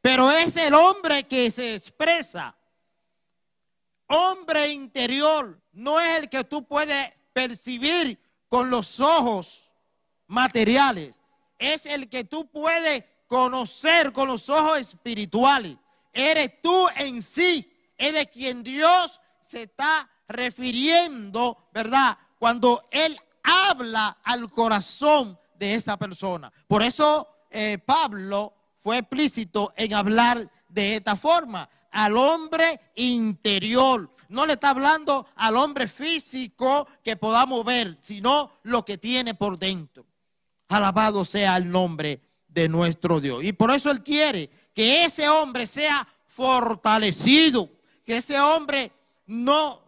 pero 0.00 0.30
es 0.30 0.56
el 0.56 0.74
hombre 0.74 1.26
que 1.26 1.50
se 1.50 1.74
expresa. 1.74 2.56
Hombre 4.06 4.68
interior 4.68 5.60
no 5.72 6.00
es 6.00 6.18
el 6.18 6.28
que 6.28 6.44
tú 6.44 6.66
puedes 6.66 7.12
percibir 7.32 8.18
con 8.48 8.70
los 8.70 8.98
ojos 8.98 9.72
materiales, 10.26 11.20
es 11.58 11.86
el 11.86 12.08
que 12.08 12.24
tú 12.24 12.50
puedes 12.50 13.04
conocer 13.26 14.12
con 14.12 14.28
los 14.28 14.48
ojos 14.48 14.80
espirituales. 14.80 15.76
Eres 16.12 16.60
tú 16.60 16.88
en 16.96 17.22
sí, 17.22 17.72
es 17.96 18.12
de 18.12 18.28
quien 18.28 18.62
Dios 18.64 19.20
se 19.40 19.62
está 19.62 20.10
refiriendo, 20.26 21.68
¿verdad? 21.72 22.18
Cuando 22.38 22.88
Él 22.90 23.16
habla 23.42 24.18
al 24.24 24.50
corazón 24.50 25.38
de 25.54 25.74
esa 25.74 25.96
persona. 25.96 26.52
Por 26.66 26.82
eso 26.82 27.46
eh, 27.50 27.78
Pablo 27.78 28.54
fue 28.80 28.98
explícito 28.98 29.72
en 29.76 29.94
hablar 29.94 30.50
de 30.68 30.96
esta 30.96 31.16
forma, 31.16 31.68
al 31.90 32.16
hombre 32.16 32.80
interior. 32.96 34.10
No 34.28 34.46
le 34.46 34.54
está 34.54 34.70
hablando 34.70 35.26
al 35.36 35.56
hombre 35.56 35.88
físico 35.88 36.86
que 37.02 37.16
podamos 37.16 37.64
ver, 37.64 37.98
sino 38.00 38.52
lo 38.62 38.84
que 38.84 38.96
tiene 38.96 39.34
por 39.34 39.58
dentro. 39.58 40.06
Alabado 40.68 41.24
sea 41.24 41.56
el 41.56 41.70
nombre 41.70 42.20
de 42.48 42.68
nuestro 42.68 43.20
Dios. 43.20 43.42
Y 43.44 43.52
por 43.52 43.70
eso 43.70 43.90
Él 43.90 44.02
quiere 44.02 44.48
que 44.72 45.04
ese 45.04 45.28
hombre 45.28 45.66
sea 45.66 46.06
fortalecido, 46.26 47.68
que 48.04 48.16
ese 48.18 48.40
hombre 48.40 48.92
no 49.26 49.82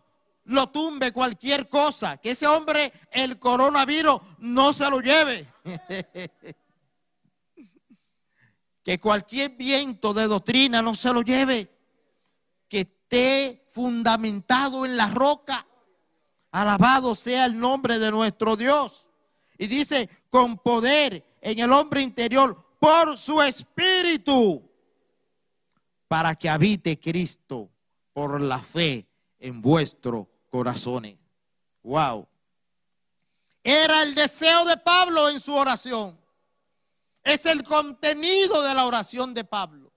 lo 0.46 0.68
tumbe 0.68 1.12
cualquier 1.12 1.68
cosa, 1.68 2.16
que 2.16 2.30
ese 2.30 2.46
hombre 2.48 2.92
el 3.12 3.38
coronavirus 3.38 4.20
no 4.38 4.72
se 4.72 4.90
lo 4.90 5.00
lleve. 5.00 5.46
que 8.82 8.98
cualquier 8.98 9.50
viento 9.50 10.12
de 10.12 10.26
doctrina 10.26 10.82
no 10.82 10.94
se 10.94 11.12
lo 11.12 11.22
lleve, 11.22 11.70
que 12.68 12.80
esté 12.80 13.68
fundamentado 13.70 14.84
en 14.84 14.96
la 14.96 15.08
roca. 15.08 15.66
Alabado 16.50 17.14
sea 17.14 17.46
el 17.46 17.58
nombre 17.58 17.98
de 17.98 18.10
nuestro 18.10 18.56
Dios. 18.56 19.06
Y 19.56 19.66
dice, 19.66 20.08
con 20.28 20.58
poder 20.58 21.36
en 21.40 21.58
el 21.58 21.72
hombre 21.72 22.02
interior 22.02 22.76
por 22.78 23.16
su 23.16 23.40
espíritu, 23.40 24.68
para 26.08 26.34
que 26.34 26.48
habite 26.48 26.98
Cristo 26.98 27.70
por 28.12 28.40
la 28.40 28.58
fe 28.58 29.06
en 29.38 29.62
vuestros 29.62 30.26
corazones. 30.50 31.18
Wow. 31.82 32.26
Era 33.64 34.02
el 34.02 34.14
deseo 34.14 34.64
de 34.64 34.76
Pablo 34.76 35.28
en 35.28 35.40
su 35.40 35.54
oración. 35.54 36.21
Es 37.22 37.46
el 37.46 37.62
contenido 37.62 38.62
de 38.62 38.74
la 38.74 38.86
oración 38.86 39.32
de 39.34 39.44
Pablo. 39.44 39.92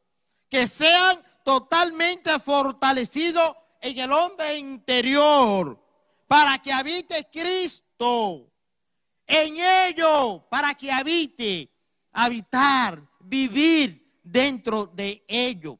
Que 0.49 0.67
sean 0.67 1.21
totalmente 1.43 2.39
fortalecidos 2.39 3.55
en 3.81 3.99
el 3.99 4.11
hombre 4.11 4.57
interior 4.57 5.79
para 6.27 6.59
que 6.59 6.71
habite 6.71 7.27
Cristo. 7.31 8.51
En 9.27 9.57
ello, 9.57 10.47
para 10.49 10.75
que 10.75 10.91
habite, 10.91 11.71
habitar, 12.11 13.01
vivir 13.19 14.19
dentro 14.23 14.85
de 14.87 15.23
ello. 15.27 15.79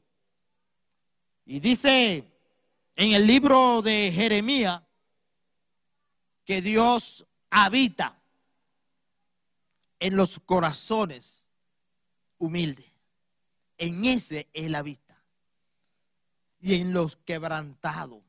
Y 1.44 1.60
dice 1.60 2.32
en 2.96 3.12
el 3.12 3.26
libro 3.26 3.82
de 3.82 4.10
Jeremías 4.12 4.82
que 6.44 6.60
Dios 6.60 7.26
habita 7.50 8.15
en 10.00 10.16
los 10.16 10.40
corazones 10.40 11.46
humildes. 12.38 12.86
En 13.78 14.04
ese 14.04 14.48
Él 14.52 14.74
habita. 14.74 15.22
Y 16.60 16.74
en 16.74 16.92
los 16.92 17.16
quebrantados. 17.16 18.22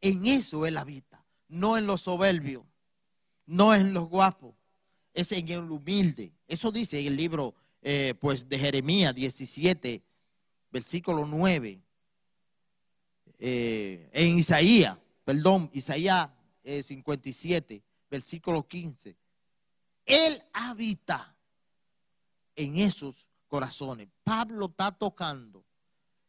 En 0.00 0.26
eso 0.26 0.66
Él 0.66 0.76
habita. 0.76 1.24
No 1.48 1.76
en 1.76 1.86
los 1.86 2.02
soberbios. 2.02 2.64
No 3.46 3.74
en 3.74 3.92
los 3.92 4.08
guapos. 4.08 4.54
Es 5.14 5.32
en 5.32 5.48
el 5.48 5.70
humilde. 5.70 6.32
Eso 6.48 6.72
dice 6.72 7.06
el 7.06 7.16
libro 7.16 7.54
eh, 7.82 8.14
pues, 8.18 8.48
de 8.48 8.58
Jeremías 8.58 9.14
17, 9.14 10.02
versículo 10.70 11.26
9. 11.26 11.80
Eh, 13.38 14.08
en 14.12 14.38
Isaías, 14.38 14.96
perdón, 15.24 15.68
Isaías 15.72 16.30
57, 16.62 17.74
eh, 17.74 17.82
versículo 18.08 18.66
15. 18.66 19.16
Él 20.04 20.42
habita 20.52 21.34
en 22.56 22.78
esos 22.78 23.26
corazones. 23.48 24.08
Pablo 24.24 24.66
está 24.66 24.92
tocando 24.92 25.64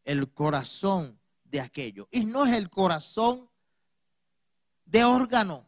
el 0.03 0.31
corazón 0.31 1.19
de 1.43 1.61
aquello. 1.61 2.07
Y 2.11 2.25
no 2.25 2.45
es 2.45 2.53
el 2.53 2.69
corazón 2.69 3.49
de 4.85 5.03
órgano 5.03 5.65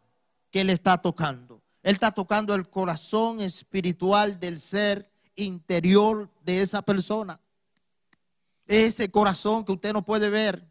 que 0.52 0.62
él 0.62 0.70
está 0.70 0.98
tocando. 1.02 1.62
Él 1.84 1.94
está 1.94 2.12
tocando 2.12 2.56
el 2.56 2.70
corazón 2.70 3.42
espiritual 3.42 4.40
del 4.40 4.60
ser 4.60 5.12
interior 5.36 6.30
de 6.44 6.62
esa 6.62 6.82
persona. 6.82 7.40
Ese 8.68 9.12
corazón 9.12 9.64
que 9.64 9.74
usted 9.74 9.94
no 9.94 10.04
puede 10.04 10.30
ver. 10.30 10.66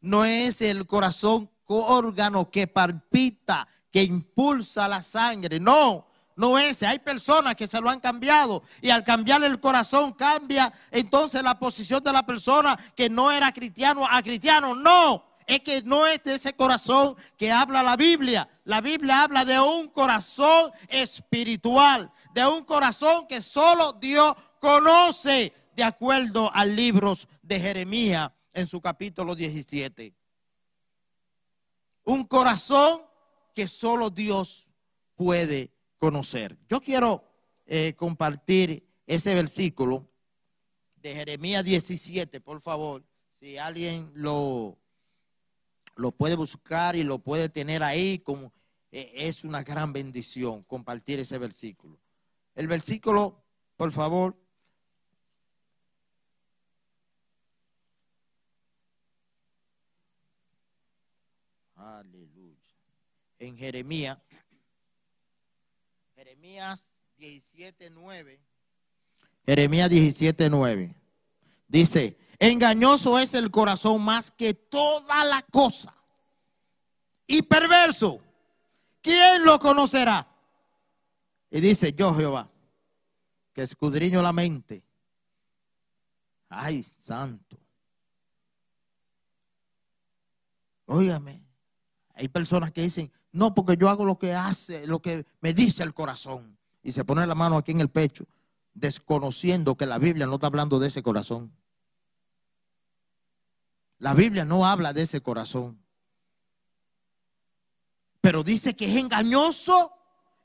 No 0.00 0.24
es 0.24 0.60
el 0.62 0.86
corazón 0.86 1.50
órgano 1.66 2.50
que 2.50 2.66
palpita, 2.66 3.68
que 3.90 4.02
impulsa 4.02 4.88
la 4.88 5.02
sangre. 5.02 5.60
No, 5.60 6.06
no 6.40 6.58
ese. 6.58 6.86
Hay 6.86 6.98
personas 6.98 7.54
que 7.54 7.66
se 7.66 7.80
lo 7.82 7.90
han 7.90 8.00
cambiado 8.00 8.62
y 8.80 8.88
al 8.88 9.04
cambiarle 9.04 9.46
el 9.46 9.60
corazón 9.60 10.14
cambia 10.14 10.72
entonces 10.90 11.42
la 11.42 11.58
posición 11.58 12.02
de 12.02 12.12
la 12.12 12.24
persona 12.24 12.78
que 12.96 13.10
no 13.10 13.30
era 13.30 13.52
cristiano 13.52 14.06
a 14.08 14.22
cristiano. 14.22 14.74
No, 14.74 15.22
es 15.46 15.60
que 15.60 15.82
no 15.82 16.06
es 16.06 16.24
de 16.24 16.34
ese 16.34 16.54
corazón 16.54 17.14
que 17.36 17.52
habla 17.52 17.82
la 17.82 17.94
Biblia. 17.94 18.48
La 18.64 18.80
Biblia 18.80 19.22
habla 19.22 19.44
de 19.44 19.60
un 19.60 19.88
corazón 19.88 20.72
espiritual, 20.88 22.10
de 22.32 22.46
un 22.46 22.64
corazón 22.64 23.26
que 23.26 23.42
solo 23.42 23.92
Dios 23.92 24.34
conoce, 24.60 25.52
de 25.76 25.84
acuerdo 25.84 26.50
al 26.54 26.74
libro 26.74 27.18
de 27.42 27.60
Jeremías 27.60 28.30
en 28.54 28.66
su 28.66 28.80
capítulo 28.80 29.34
17. 29.34 30.14
Un 32.04 32.24
corazón 32.24 33.02
que 33.54 33.68
solo 33.68 34.08
Dios 34.08 34.66
puede 35.16 35.70
conocer. 36.00 36.56
Yo 36.68 36.80
quiero 36.80 37.22
eh, 37.66 37.94
compartir 37.94 38.82
ese 39.06 39.34
versículo 39.34 40.08
de 40.96 41.14
Jeremías 41.14 41.64
17, 41.64 42.40
por 42.40 42.60
favor. 42.60 43.04
Si 43.38 43.58
alguien 43.58 44.10
lo, 44.14 44.78
lo 45.96 46.10
puede 46.10 46.34
buscar 46.36 46.96
y 46.96 47.04
lo 47.04 47.18
puede 47.18 47.50
tener 47.50 47.82
ahí, 47.82 48.18
como 48.18 48.52
eh, 48.90 49.12
es 49.14 49.44
una 49.44 49.62
gran 49.62 49.92
bendición 49.92 50.62
compartir 50.64 51.20
ese 51.20 51.36
versículo. 51.38 52.00
El 52.54 52.66
versículo, 52.66 53.44
por 53.76 53.92
favor, 53.92 54.36
Aleluya. 61.76 62.56
En 63.38 63.56
Jeremías, 63.56 64.18
Jeremías 66.40 66.90
17.9. 67.18 68.38
Jeremías 69.44 69.90
17.9. 69.90 70.94
Dice, 71.68 72.16
engañoso 72.38 73.18
es 73.18 73.34
el 73.34 73.50
corazón 73.50 74.02
más 74.02 74.30
que 74.30 74.54
toda 74.54 75.22
la 75.24 75.42
cosa. 75.42 75.94
Y 77.26 77.42
perverso. 77.42 78.22
¿Quién 79.02 79.44
lo 79.44 79.58
conocerá? 79.58 80.26
Y 81.50 81.60
dice, 81.60 81.92
yo 81.92 82.14
Jehová, 82.14 82.50
que 83.52 83.60
escudriño 83.60 84.22
la 84.22 84.32
mente. 84.32 84.82
Ay, 86.48 86.82
santo. 86.82 87.58
Óigame, 90.86 91.42
hay 92.14 92.28
personas 92.28 92.70
que 92.72 92.80
dicen, 92.80 93.12
no, 93.32 93.54
porque 93.54 93.76
yo 93.76 93.88
hago 93.88 94.04
lo 94.04 94.18
que 94.18 94.34
hace, 94.34 94.86
lo 94.86 95.00
que 95.00 95.24
me 95.40 95.52
dice 95.54 95.82
el 95.82 95.94
corazón. 95.94 96.58
Y 96.82 96.92
se 96.92 97.04
pone 97.04 97.26
la 97.26 97.34
mano 97.34 97.56
aquí 97.56 97.72
en 97.72 97.80
el 97.80 97.88
pecho, 97.88 98.26
desconociendo 98.74 99.76
que 99.76 99.86
la 99.86 99.98
Biblia 99.98 100.26
no 100.26 100.34
está 100.34 100.48
hablando 100.48 100.78
de 100.78 100.88
ese 100.88 101.02
corazón. 101.02 101.52
La 103.98 104.14
Biblia 104.14 104.44
no 104.44 104.66
habla 104.66 104.92
de 104.92 105.02
ese 105.02 105.20
corazón. 105.20 105.78
Pero 108.20 108.42
dice 108.42 108.74
que 108.74 108.86
es 108.86 108.96
engañoso 108.96 109.92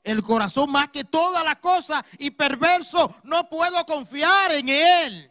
el 0.04 0.22
corazón 0.22 0.70
más 0.70 0.90
que 0.90 1.04
toda 1.04 1.42
la 1.42 1.60
cosa 1.60 2.04
y 2.18 2.30
perverso. 2.30 3.14
No 3.24 3.48
puedo 3.48 3.84
confiar 3.84 4.52
en 4.52 4.68
él. 4.68 5.30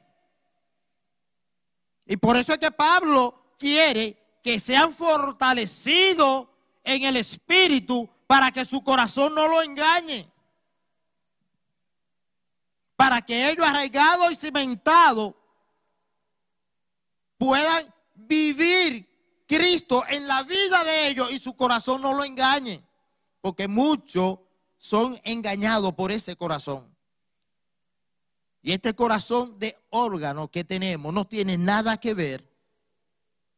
Y 2.05 2.17
por 2.17 2.35
eso 2.35 2.53
es 2.53 2.59
que 2.59 2.71
Pablo 2.71 3.55
quiere 3.57 4.39
que 4.43 4.59
sean 4.59 4.91
fortalecidos 4.91 6.47
en 6.85 7.03
el 7.03 7.17
espíritu 7.17 8.09
para 8.27 8.51
que 8.51 8.63
su 8.63 8.83
corazón 8.83 9.35
no 9.35 9.47
lo 9.47 9.61
engañe. 9.61 10.31
para 12.95 13.21
que 13.21 13.49
ellos 13.49 13.67
arraigados 13.67 14.31
y 14.31 14.35
cimentados 14.35 15.35
puedan 17.37 17.93
vivir 18.15 19.43
Cristo 19.47 20.03
en 20.09 20.27
la 20.27 20.43
vida 20.43 20.83
de 20.83 21.09
ellos 21.09 21.31
y 21.31 21.39
su 21.39 21.55
corazón 21.55 22.01
no 22.01 22.13
lo 22.13 22.23
engañe, 22.23 22.83
porque 23.41 23.67
muchos 23.67 24.39
son 24.77 25.19
engañados 25.23 25.93
por 25.93 26.11
ese 26.11 26.35
corazón. 26.35 26.95
Y 28.61 28.71
este 28.71 28.95
corazón 28.95 29.59
de 29.59 29.75
órgano 29.91 30.49
que 30.49 30.63
tenemos 30.63 31.13
no 31.13 31.27
tiene 31.27 31.57
nada 31.57 31.97
que 31.97 32.15
ver 32.15 32.49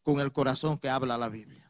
con 0.03 0.19
el 0.19 0.33
corazón 0.33 0.77
que 0.77 0.89
habla 0.89 1.17
la 1.17 1.29
Biblia. 1.29 1.66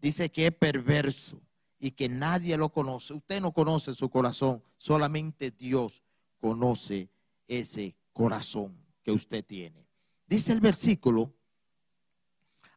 Dice 0.00 0.30
que 0.30 0.46
es 0.46 0.52
perverso 0.52 1.40
y 1.78 1.92
que 1.92 2.08
nadie 2.08 2.56
lo 2.56 2.70
conoce. 2.70 3.14
Usted 3.14 3.40
no 3.40 3.52
conoce 3.52 3.94
su 3.94 4.08
corazón, 4.08 4.62
solamente 4.76 5.50
Dios 5.50 6.02
conoce 6.40 7.08
ese 7.46 7.96
corazón 8.12 8.76
que 9.02 9.12
usted 9.12 9.44
tiene. 9.44 9.86
Dice 10.26 10.52
el 10.52 10.60
versículo, 10.60 11.32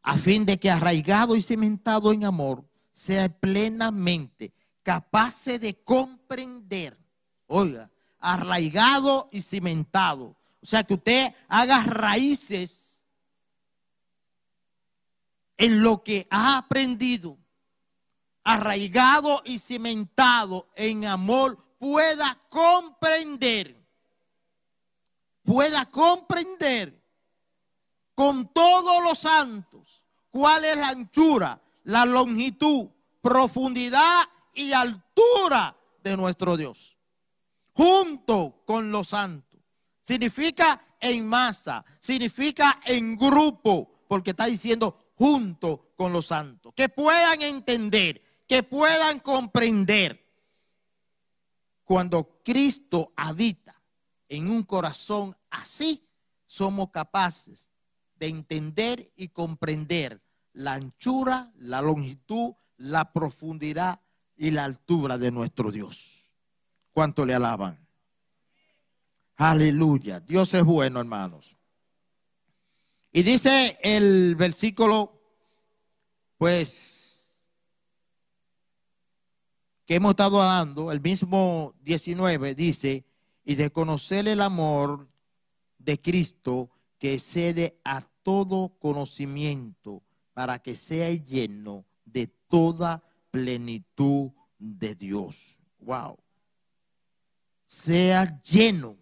a 0.02 0.18
fin 0.18 0.44
de 0.44 0.58
que 0.58 0.70
arraigado 0.70 1.36
y 1.36 1.42
cimentado 1.42 2.12
en 2.12 2.24
amor, 2.24 2.64
sea 2.92 3.28
plenamente 3.28 4.52
capaz 4.82 5.44
de 5.44 5.74
comprender, 5.84 6.98
oiga, 7.46 7.90
arraigado 8.18 9.28
y 9.32 9.40
cimentado. 9.42 10.36
O 10.60 10.66
sea, 10.66 10.84
que 10.84 10.94
usted 10.94 11.34
haga 11.48 11.82
raíces 11.84 12.81
en 15.56 15.82
lo 15.82 16.02
que 16.02 16.26
ha 16.30 16.58
aprendido, 16.58 17.38
arraigado 18.44 19.42
y 19.44 19.58
cimentado 19.58 20.68
en 20.74 21.04
amor, 21.04 21.56
pueda 21.78 22.40
comprender, 22.48 23.84
pueda 25.44 25.86
comprender 25.86 27.02
con 28.14 28.52
todos 28.52 29.02
los 29.02 29.18
santos 29.18 30.04
cuál 30.30 30.64
es 30.64 30.76
la 30.76 30.88
anchura, 30.88 31.60
la 31.84 32.04
longitud, 32.04 32.88
profundidad 33.20 34.28
y 34.54 34.72
altura 34.72 35.76
de 36.02 36.16
nuestro 36.16 36.56
Dios. 36.56 36.96
Junto 37.74 38.62
con 38.66 38.92
los 38.92 39.08
santos. 39.08 39.60
Significa 40.02 40.84
en 41.00 41.26
masa, 41.26 41.84
significa 42.00 42.80
en 42.84 43.16
grupo, 43.16 44.04
porque 44.08 44.30
está 44.30 44.46
diciendo 44.46 44.98
junto 45.22 45.92
con 45.94 46.12
los 46.12 46.26
santos. 46.26 46.72
Que 46.74 46.88
puedan 46.88 47.42
entender, 47.42 48.20
que 48.48 48.64
puedan 48.64 49.20
comprender. 49.20 50.20
Cuando 51.84 52.40
Cristo 52.42 53.12
habita 53.14 53.80
en 54.28 54.50
un 54.50 54.64
corazón 54.64 55.36
así, 55.48 56.04
somos 56.44 56.90
capaces 56.90 57.70
de 58.16 58.26
entender 58.26 59.12
y 59.14 59.28
comprender 59.28 60.20
la 60.54 60.72
anchura, 60.72 61.52
la 61.54 61.80
longitud, 61.80 62.54
la 62.78 63.12
profundidad 63.12 64.00
y 64.36 64.50
la 64.50 64.64
altura 64.64 65.18
de 65.18 65.30
nuestro 65.30 65.70
Dios. 65.70 66.32
¿Cuánto 66.90 67.24
le 67.24 67.34
alaban? 67.34 67.78
Aleluya. 69.36 70.18
Dios 70.18 70.52
es 70.52 70.64
bueno, 70.64 70.98
hermanos. 70.98 71.56
Y 73.12 73.22
dice 73.22 73.78
el 73.82 74.34
versículo, 74.36 75.20
pues, 76.38 77.38
que 79.84 79.96
hemos 79.96 80.12
estado 80.12 80.38
dando, 80.38 80.90
el 80.90 81.02
mismo 81.02 81.74
19, 81.82 82.54
dice, 82.54 83.04
y 83.44 83.56
de 83.56 83.70
conocer 83.70 84.26
el 84.28 84.40
amor 84.40 85.08
de 85.78 86.00
Cristo 86.00 86.70
que 86.98 87.18
cede 87.18 87.78
a 87.84 88.00
todo 88.22 88.78
conocimiento 88.78 90.02
para 90.32 90.60
que 90.60 90.74
sea 90.74 91.10
lleno 91.10 91.84
de 92.06 92.28
toda 92.48 93.02
plenitud 93.30 94.30
de 94.58 94.94
Dios. 94.94 95.58
Wow. 95.80 96.16
Sea 97.66 98.40
lleno, 98.42 98.96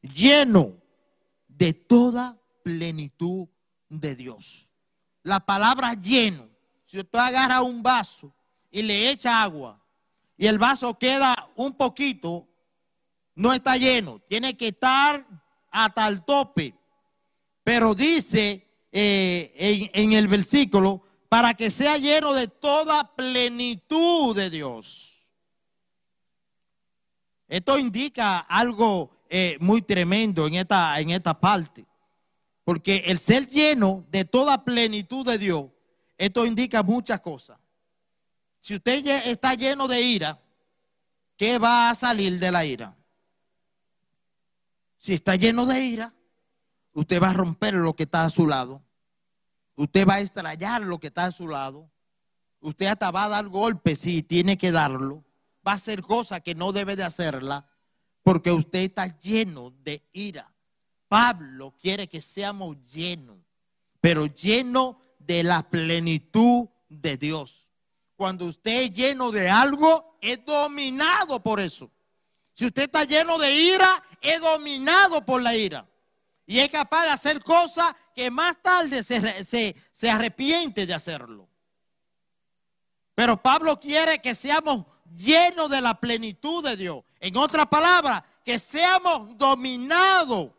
lleno 0.00 0.76
de 1.48 1.74
toda 1.74 2.40
plenitud 2.68 3.48
de 3.88 4.14
Dios. 4.14 4.68
La 5.22 5.40
palabra 5.40 5.94
lleno, 5.94 6.50
si 6.84 6.98
usted 6.98 7.18
agarra 7.18 7.62
un 7.62 7.82
vaso 7.82 8.30
y 8.70 8.82
le 8.82 9.10
echa 9.10 9.42
agua 9.42 9.82
y 10.36 10.46
el 10.46 10.58
vaso 10.58 10.98
queda 10.98 11.34
un 11.56 11.72
poquito, 11.72 12.46
no 13.34 13.54
está 13.54 13.78
lleno, 13.78 14.18
tiene 14.28 14.54
que 14.54 14.68
estar 14.68 15.26
hasta 15.70 16.06
el 16.08 16.22
tope. 16.26 16.74
Pero 17.64 17.94
dice 17.94 18.68
eh, 18.92 19.90
en, 19.94 20.12
el 20.12 20.28
versículo, 20.28 21.02
para 21.30 21.54
que 21.54 21.70
sea 21.70 21.96
lleno 21.96 22.34
de 22.34 22.48
toda 22.48 23.16
plenitud 23.16 24.36
de 24.36 24.50
Dios. 24.50 25.26
Esto 27.46 27.78
indica 27.78 28.40
algo 28.40 29.24
eh, 29.30 29.56
muy 29.60 29.80
tremendo 29.80 30.46
en 30.46 30.56
esta, 30.56 31.00
en 31.00 31.10
esta 31.10 31.38
parte. 31.40 31.87
Porque 32.68 33.04
el 33.06 33.18
ser 33.18 33.48
lleno 33.48 34.04
de 34.10 34.26
toda 34.26 34.62
plenitud 34.62 35.24
de 35.24 35.38
Dios, 35.38 35.70
esto 36.18 36.44
indica 36.44 36.82
muchas 36.82 37.18
cosas. 37.20 37.58
Si 38.60 38.74
usted 38.74 39.06
está 39.26 39.54
lleno 39.54 39.88
de 39.88 40.02
ira, 40.02 40.38
¿qué 41.38 41.56
va 41.56 41.88
a 41.88 41.94
salir 41.94 42.38
de 42.38 42.52
la 42.52 42.66
ira? 42.66 42.94
Si 44.98 45.14
está 45.14 45.34
lleno 45.36 45.64
de 45.64 45.82
ira, 45.82 46.14
usted 46.92 47.22
va 47.22 47.30
a 47.30 47.32
romper 47.32 47.72
lo 47.72 47.96
que 47.96 48.02
está 48.02 48.24
a 48.24 48.28
su 48.28 48.46
lado. 48.46 48.82
Usted 49.74 50.06
va 50.06 50.16
a 50.16 50.20
estrellar 50.20 50.82
lo 50.82 51.00
que 51.00 51.06
está 51.06 51.24
a 51.24 51.32
su 51.32 51.48
lado. 51.48 51.90
Usted 52.60 52.84
hasta 52.84 53.10
va 53.10 53.24
a 53.24 53.28
dar 53.30 53.48
golpes 53.48 54.00
si 54.00 54.22
tiene 54.22 54.58
que 54.58 54.72
darlo. 54.72 55.24
Va 55.66 55.72
a 55.72 55.76
hacer 55.76 56.02
cosas 56.02 56.42
que 56.42 56.54
no 56.54 56.72
debe 56.72 56.96
de 56.96 57.04
hacerla 57.04 57.66
porque 58.22 58.52
usted 58.52 58.80
está 58.80 59.06
lleno 59.18 59.70
de 59.70 60.06
ira. 60.12 60.52
Pablo 61.08 61.74
quiere 61.80 62.08
que 62.08 62.20
seamos 62.20 62.76
llenos, 62.84 63.38
pero 64.00 64.26
llenos 64.26 64.96
de 65.18 65.42
la 65.42 65.68
plenitud 65.68 66.68
de 66.88 67.16
Dios. 67.16 67.70
Cuando 68.16 68.46
usted 68.46 68.82
es 68.82 68.92
lleno 68.92 69.30
de 69.30 69.48
algo, 69.48 70.18
es 70.20 70.44
dominado 70.44 71.42
por 71.42 71.60
eso. 71.60 71.90
Si 72.52 72.66
usted 72.66 72.82
está 72.84 73.04
lleno 73.04 73.38
de 73.38 73.52
ira, 73.52 74.02
es 74.20 74.40
dominado 74.40 75.24
por 75.24 75.40
la 75.40 75.54
ira 75.54 75.88
y 76.48 76.60
es 76.60 76.70
capaz 76.70 77.04
de 77.04 77.10
hacer 77.10 77.44
cosas 77.44 77.94
que 78.14 78.30
más 78.30 78.56
tarde 78.62 79.02
se, 79.02 80.10
arrepiente 80.10 80.86
de 80.86 80.94
hacerlo. 80.94 81.46
Pero 83.14 83.36
Pablo 83.40 83.78
quiere 83.78 84.20
que 84.20 84.34
seamos 84.34 84.86
llenos 85.14 85.68
de 85.70 85.82
la 85.82 86.00
plenitud 86.00 86.64
de 86.64 86.76
Dios. 86.76 87.04
En 87.20 87.36
otras 87.36 87.66
palabras, 87.66 88.22
que 88.44 88.58
seamos 88.58 89.36
dominados 89.36 90.52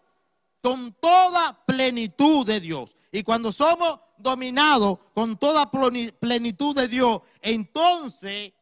con 0.61 0.93
toda 0.93 1.65
plenitud 1.65 2.45
de 2.45 2.59
Dios. 2.59 2.95
Y 3.11 3.23
cuando 3.23 3.51
somos 3.51 3.99
dominados 4.17 4.99
con 5.13 5.37
toda 5.37 5.69
plenitud 5.71 6.75
de 6.75 6.87
Dios, 6.87 7.21
entonces 7.41 8.53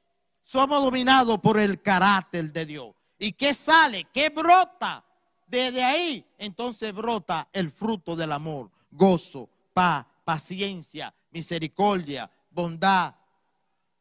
somos 0.44 0.82
dominados 0.82 1.40
por 1.40 1.60
el 1.60 1.82
carácter 1.82 2.52
de 2.52 2.66
Dios. 2.66 2.96
¿Y 3.20 3.34
qué 3.34 3.54
sale? 3.54 4.08
¿Qué 4.14 4.30
brota? 4.30 5.04
Desde 5.48 5.84
ahí 5.84 6.26
entonces 6.38 6.94
brota 6.94 7.48
el 7.52 7.72
fruto 7.72 8.16
del 8.16 8.32
amor, 8.32 8.70
gozo, 8.92 9.50
paz, 9.74 10.06
paciencia, 10.24 11.14
misericordia, 11.32 12.30
bondad. 12.52 13.16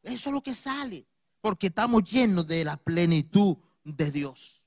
Eso 0.03 0.29
es 0.29 0.35
lo 0.35 0.43
que 0.43 0.55
sale, 0.55 1.07
porque 1.41 1.69
estamos 1.69 2.05
llenos 2.05 2.47
de 2.47 2.65
la 2.65 2.77
plenitud 2.77 3.57
de 3.85 4.11
Dios. 4.11 4.65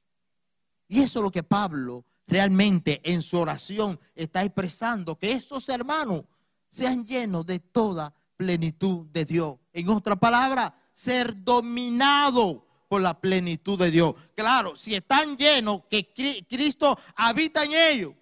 Y 0.88 1.02
eso 1.02 1.20
es 1.20 1.24
lo 1.24 1.32
que 1.32 1.44
Pablo 1.44 2.04
realmente 2.30 3.02
en 3.04 3.22
su 3.22 3.40
oración 3.40 4.00
está 4.16 4.44
expresando, 4.44 5.18
que 5.18 5.32
esos 5.32 5.68
hermanos 5.68 6.24
sean 6.70 7.04
llenos 7.04 7.46
de 7.46 7.60
toda 7.60 8.14
plenitud 8.38 9.08
de 9.08 9.26
Dios. 9.26 9.58
En 9.74 9.90
otra 9.90 10.16
palabra, 10.16 10.74
ser 10.94 11.44
dominado 11.44 12.66
por 12.88 13.02
la 13.02 13.20
plenitud 13.20 13.80
de 13.80 13.90
Dios. 13.90 14.16
Claro, 14.36 14.76
si 14.76 14.96
están 14.96 15.38
llenos, 15.38 15.82
que 15.90 16.14
Cristo 16.48 16.98
habita 17.16 17.64
en 17.64 17.74
ellos, 17.74 18.14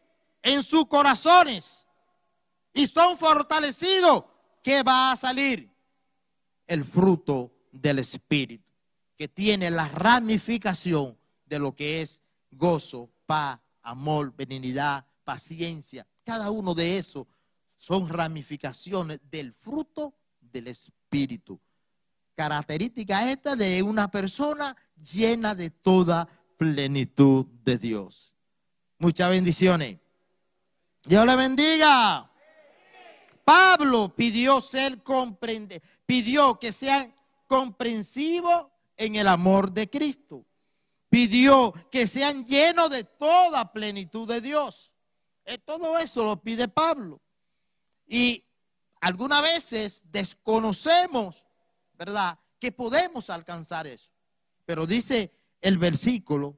en 0.41 0.63
sus 0.63 0.85
corazones, 0.87 1.85
y 2.73 2.87
son 2.87 3.17
fortalecidos, 3.17 4.23
¿qué 4.63 4.83
va 4.83 5.11
a 5.11 5.15
salir? 5.15 5.69
El 6.65 6.85
fruto 6.85 7.51
del 7.71 7.99
Espíritu, 7.99 8.71
que 9.17 9.27
tiene 9.27 9.69
la 9.69 9.89
ramificación 9.89 11.17
de 11.45 11.59
lo 11.59 11.75
que 11.75 12.01
es 12.01 12.21
gozo, 12.51 13.09
paz, 13.25 13.59
amor, 13.89 14.33
benignidad, 14.35 15.05
paciencia. 15.23 16.05
Cada 16.23 16.51
uno 16.51 16.73
de 16.73 16.97
esos 16.97 17.27
son 17.77 18.09
ramificaciones 18.09 19.19
del 19.29 19.53
fruto 19.53 20.13
del 20.39 20.67
Espíritu 20.67 21.59
característica 22.37 23.31
esta 23.31 23.55
de 23.55 23.81
una 23.81 24.11
persona 24.11 24.77
llena 25.11 25.55
de 25.55 25.71
toda 25.71 26.29
plenitud 26.55 27.47
de 27.65 27.79
Dios. 27.79 28.35
Muchas 28.99 29.31
bendiciones. 29.31 29.97
Dios 31.03 31.25
le 31.25 31.35
bendiga. 31.35 32.31
Pablo 33.43 34.13
pidió 34.15 34.61
ser 34.61 35.01
comprende, 35.01 35.81
pidió 36.05 36.59
que 36.59 36.71
sean 36.71 37.11
comprensivos 37.47 38.67
en 38.95 39.15
el 39.15 39.27
amor 39.27 39.71
de 39.71 39.89
Cristo. 39.89 40.45
Pidió 41.09 41.73
que 41.91 42.07
sean 42.07 42.45
llenos 42.45 42.89
de 42.89 43.03
toda 43.03 43.71
plenitud 43.71 44.27
de 44.27 44.41
Dios. 44.41 44.91
Eh, 45.45 45.57
todo 45.57 45.97
eso 45.97 46.23
lo 46.23 46.41
pide 46.41 46.67
Pablo. 46.67 47.21
Y 48.05 48.43
algunas 48.99 49.41
veces 49.41 50.03
desconocemos, 50.11 51.45
¿verdad? 51.93 52.37
Que 52.59 52.71
podemos 52.71 53.29
alcanzar 53.29 53.87
eso. 53.87 54.11
Pero 54.65 54.85
dice 54.85 55.31
el 55.61 55.77
versículo 55.77 56.57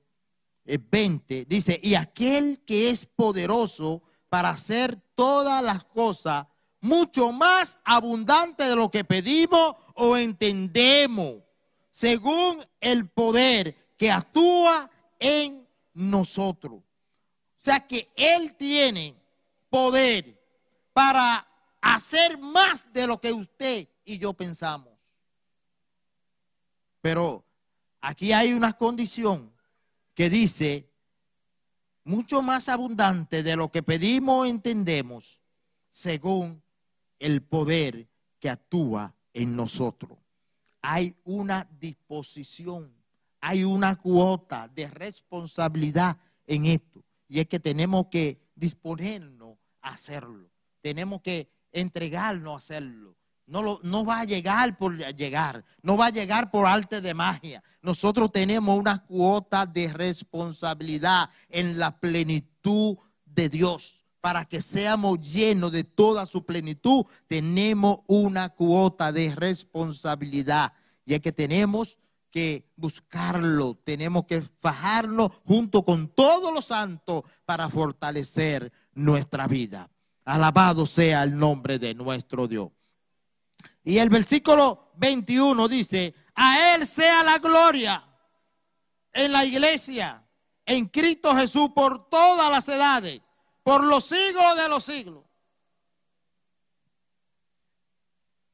20, 0.65 1.39
eh, 1.39 1.45
dice, 1.47 1.79
y 1.81 1.95
aquel 1.95 2.63
que 2.65 2.89
es 2.89 3.05
poderoso 3.05 4.01
para 4.29 4.49
hacer 4.49 4.95
todas 5.15 5.63
las 5.63 5.83
cosas 5.83 6.45
mucho 6.81 7.31
más 7.31 7.77
abundante 7.83 8.63
de 8.63 8.75
lo 8.75 8.89
que 8.89 9.03
pedimos 9.03 9.75
o 9.95 10.15
entendemos, 10.15 11.43
según 11.91 12.63
el 12.79 13.09
poder 13.09 13.75
que 13.99 14.09
actúa 14.09 14.89
en 15.19 15.67
nosotros. 15.93 16.79
O 16.79 16.83
sea 17.59 17.85
que 17.85 18.09
Él 18.15 18.55
tiene 18.55 19.13
poder 19.69 20.41
para 20.93 21.45
hacer 21.81 22.37
más 22.37 22.91
de 22.93 23.05
lo 23.05 23.19
que 23.19 23.33
usted 23.33 23.89
y 24.05 24.17
yo 24.17 24.31
pensamos. 24.31 24.93
Pero 27.01 27.43
aquí 27.99 28.31
hay 28.31 28.53
una 28.53 28.71
condición 28.71 29.51
que 30.15 30.29
dice, 30.29 30.89
mucho 32.05 32.41
más 32.41 32.69
abundante 32.69 33.43
de 33.43 33.57
lo 33.57 33.69
que 33.69 33.83
pedimos 33.83 34.39
o 34.39 34.45
entendemos, 34.45 35.41
según 35.91 36.63
el 37.19 37.41
poder 37.41 38.07
que 38.39 38.49
actúa 38.49 39.13
en 39.33 39.57
nosotros. 39.57 40.17
Hay 40.81 41.13
una 41.25 41.67
disposición, 41.79 42.98
hay 43.41 43.63
una 43.63 43.95
cuota 43.95 44.67
de 44.67 44.87
responsabilidad 44.87 46.17
en 46.47 46.65
esto. 46.65 47.03
Y 47.27 47.39
es 47.39 47.47
que 47.47 47.59
tenemos 47.59 48.07
que 48.07 48.39
disponernos 48.55 49.57
a 49.81 49.89
hacerlo. 49.89 50.49
Tenemos 50.81 51.21
que 51.21 51.49
entregarnos 51.71 52.53
a 52.53 52.57
hacerlo. 52.57 53.15
No, 53.45 53.79
no 53.81 54.05
va 54.05 54.19
a 54.19 54.25
llegar 54.25 54.77
por 54.77 54.95
llegar, 55.15 55.65
no 55.81 55.97
va 55.97 56.07
a 56.07 56.11
llegar 56.11 56.51
por 56.51 56.67
arte 56.67 57.01
de 57.01 57.15
magia. 57.15 57.63
Nosotros 57.81 58.31
tenemos 58.31 58.77
una 58.77 59.03
cuota 59.05 59.65
de 59.65 59.91
responsabilidad 59.91 61.31
en 61.49 61.79
la 61.79 61.99
plenitud 61.99 62.97
de 63.25 63.49
Dios 63.49 63.99
para 64.21 64.45
que 64.45 64.61
seamos 64.61 65.19
llenos 65.21 65.71
de 65.71 65.83
toda 65.83 66.25
su 66.25 66.45
plenitud, 66.45 67.05
tenemos 67.27 67.99
una 68.07 68.49
cuota 68.49 69.11
de 69.11 69.33
responsabilidad. 69.35 70.73
Y 71.05 71.13
es 71.13 71.21
que 71.21 71.31
tenemos 71.31 71.97
que 72.31 72.71
buscarlo, 72.75 73.75
tenemos 73.83 74.25
que 74.25 74.41
fajarnos 74.41 75.31
junto 75.45 75.83
con 75.83 76.09
todos 76.09 76.53
los 76.53 76.65
santos 76.65 77.23
para 77.45 77.69
fortalecer 77.69 78.71
nuestra 78.93 79.47
vida. 79.47 79.89
Alabado 80.25 80.85
sea 80.85 81.23
el 81.23 81.37
nombre 81.37 81.79
de 81.79 81.93
nuestro 81.95 82.47
Dios. 82.47 82.69
Y 83.83 83.97
el 83.97 84.09
versículo 84.09 84.91
21 84.97 85.67
dice, 85.67 86.13
a 86.35 86.75
Él 86.75 86.85
sea 86.85 87.23
la 87.23 87.39
gloria 87.39 88.03
en 89.11 89.31
la 89.31 89.43
iglesia, 89.43 90.23
en 90.65 90.85
Cristo 90.85 91.35
Jesús 91.35 91.69
por 91.73 92.09
todas 92.09 92.51
las 92.51 92.67
edades 92.69 93.21
por 93.69 93.83
los 93.83 94.05
siglos 94.05 94.55
de 94.55 94.67
los 94.67 94.83
siglos. 94.83 95.23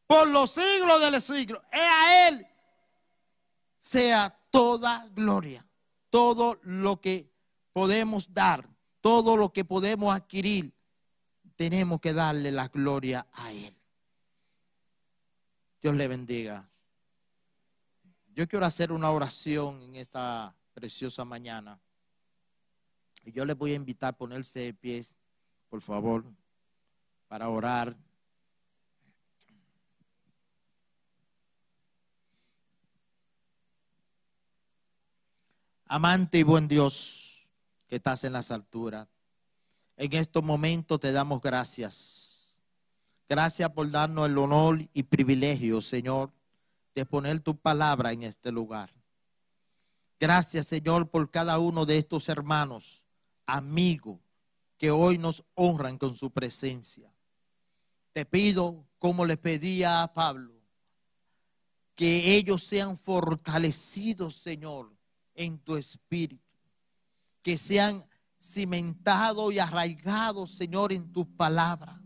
Por 0.07 0.27
los 0.27 0.51
siglos 0.51 0.99
de 0.99 1.09
los 1.11 1.23
siglos. 1.23 1.61
Es 1.71 1.79
a 1.79 2.27
Él 2.27 2.45
sea 3.85 4.35
toda 4.49 5.07
gloria, 5.13 5.63
todo 6.09 6.59
lo 6.63 6.99
que 6.99 7.29
podemos 7.71 8.33
dar, 8.33 8.67
todo 8.99 9.37
lo 9.37 9.53
que 9.53 9.63
podemos 9.63 10.11
adquirir, 10.11 10.73
tenemos 11.55 12.01
que 12.01 12.11
darle 12.11 12.51
la 12.51 12.67
gloria 12.67 13.27
a 13.31 13.51
Él. 13.51 13.77
Dios 15.83 15.93
le 15.93 16.07
bendiga. 16.07 16.67
Yo 18.33 18.47
quiero 18.47 18.65
hacer 18.65 18.91
una 18.91 19.11
oración 19.11 19.79
en 19.83 19.97
esta 19.97 20.55
preciosa 20.73 21.23
mañana. 21.23 21.79
Y 23.23 23.33
yo 23.33 23.45
les 23.45 23.55
voy 23.55 23.73
a 23.73 23.75
invitar 23.75 24.09
a 24.09 24.17
ponerse 24.17 24.61
de 24.61 24.73
pies, 24.73 25.15
por 25.69 25.81
favor, 25.81 26.25
para 27.27 27.49
orar. 27.49 27.95
Amante 35.87 36.39
y 36.39 36.43
buen 36.43 36.67
Dios 36.67 37.47
que 37.87 37.97
estás 37.97 38.23
en 38.23 38.33
las 38.33 38.49
alturas, 38.49 39.07
en 39.97 40.13
estos 40.13 40.43
momentos 40.43 40.99
te 40.99 41.11
damos 41.11 41.41
gracias. 41.41 42.59
Gracias 43.29 43.69
por 43.69 43.89
darnos 43.91 44.27
el 44.27 44.37
honor 44.39 44.79
y 44.93 45.03
privilegio, 45.03 45.81
Señor, 45.81 46.31
de 46.95 47.05
poner 47.05 47.39
tu 47.39 47.55
palabra 47.55 48.11
en 48.11 48.23
este 48.23 48.51
lugar. 48.51 48.91
Gracias, 50.19 50.67
Señor, 50.67 51.09
por 51.09 51.29
cada 51.29 51.59
uno 51.59 51.85
de 51.85 51.99
estos 51.99 52.29
hermanos 52.29 53.05
amigos 53.45 54.19
que 54.77 54.89
hoy 54.89 55.19
nos 55.19 55.43
honran 55.53 55.99
con 55.99 56.15
su 56.15 56.31
presencia. 56.31 57.13
Te 58.11 58.25
pido, 58.25 58.87
como 58.97 59.23
le 59.23 59.37
pedía 59.37 60.01
a 60.01 60.13
Pablo, 60.13 60.53
que 61.95 62.35
ellos 62.35 62.63
sean 62.63 62.97
fortalecidos, 62.97 64.35
Señor, 64.35 64.94
en 65.35 65.59
tu 65.59 65.75
espíritu, 65.75 66.43
que 67.41 67.57
sean 67.57 68.03
cimentados 68.41 69.53
y 69.53 69.59
arraigados, 69.59 70.51
Señor, 70.51 70.93
en 70.93 71.11
tu 71.11 71.25
palabra, 71.35 72.01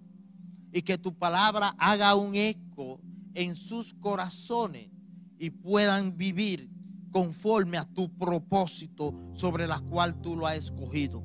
y 0.71 0.81
que 0.81 0.97
tu 0.97 1.17
palabra 1.17 1.75
haga 1.77 2.15
un 2.15 2.35
eco 2.35 2.99
en 3.33 3.55
sus 3.55 3.93
corazones 3.93 4.89
y 5.37 5.49
puedan 5.49 6.17
vivir 6.17 6.69
conforme 7.11 7.77
a 7.77 7.85
tu 7.85 8.15
propósito 8.17 9.13
sobre 9.33 9.67
la 9.67 9.79
cual 9.79 10.21
tú 10.21 10.35
lo 10.35 10.45
has 10.45 10.57
escogido, 10.57 11.23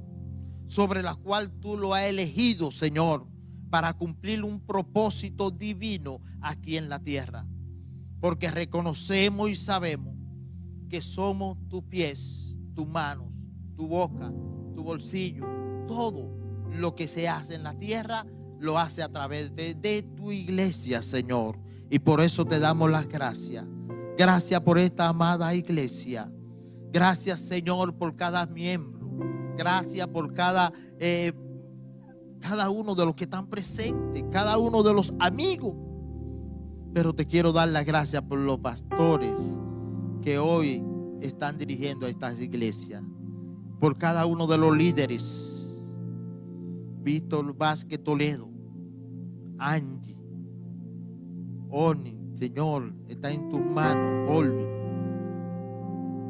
sobre 0.66 1.02
la 1.02 1.14
cual 1.14 1.50
tú 1.60 1.76
lo 1.76 1.94
has 1.94 2.04
elegido, 2.04 2.70
Señor, 2.70 3.26
para 3.70 3.92
cumplir 3.92 4.44
un 4.44 4.60
propósito 4.60 5.50
divino 5.50 6.20
aquí 6.40 6.76
en 6.76 6.88
la 6.88 7.00
tierra. 7.00 7.46
Porque 8.20 8.50
reconocemos 8.50 9.50
y 9.50 9.56
sabemos 9.56 10.13
que 10.88 11.02
somos 11.02 11.56
tus 11.68 11.82
pies, 11.84 12.56
tus 12.74 12.86
manos, 12.86 13.28
tu 13.76 13.88
boca, 13.88 14.32
tu 14.74 14.82
bolsillo, 14.82 15.46
todo 15.86 16.36
lo 16.70 16.94
que 16.94 17.08
se 17.08 17.28
hace 17.28 17.54
en 17.54 17.62
la 17.62 17.74
tierra 17.74 18.26
lo 18.58 18.78
hace 18.78 19.02
a 19.02 19.08
través 19.08 19.54
de, 19.54 20.06
tu 20.16 20.32
iglesia, 20.32 21.02
Señor. 21.02 21.58
Y 21.90 21.98
por 21.98 22.20
eso 22.20 22.44
te 22.44 22.58
damos 22.58 22.90
las 22.90 23.06
gracias 23.06 23.66
Gracias 24.16 24.60
por 24.60 24.78
esta 24.78 25.08
amada 25.08 25.52
iglesia. 25.54 26.32
Gracias 26.92 27.40
Señor 27.40 27.96
por 27.96 28.14
cada 28.14 28.46
miembro. 28.46 29.08
Gracias 29.56 30.06
por 30.06 30.32
cada, 30.32 30.72
eh, 31.00 31.32
cada 32.40 32.70
uno 32.70 32.94
de 32.94 33.04
los 33.04 33.16
que 33.16 33.24
están 33.24 33.48
presentes, 33.48 34.24
cada 34.30 34.56
uno 34.56 34.84
de 34.84 34.94
los 34.94 35.12
amigos. 35.18 35.74
Pero 36.92 37.12
te 37.12 37.26
quiero 37.26 37.52
dar 37.52 37.68
las 37.68 37.84
gracias 37.84 38.22
por 38.22 38.38
los 38.38 38.60
pastores 38.60 39.32
que 40.24 40.38
hoy 40.38 40.82
están 41.20 41.58
dirigiendo 41.58 42.06
a 42.06 42.08
estas 42.08 42.40
iglesias. 42.40 43.02
Por 43.78 43.98
cada 43.98 44.24
uno 44.24 44.46
de 44.46 44.56
los 44.56 44.74
líderes. 44.74 45.50
Víctor 47.02 47.54
Vázquez 47.54 48.02
Toledo, 48.02 48.48
Angie, 49.58 50.24
Oni, 51.68 52.18
Señor, 52.32 52.94
está 53.06 53.30
en 53.30 53.50
tus 53.50 53.60
manos, 53.60 54.30
Olvi, 54.34 54.64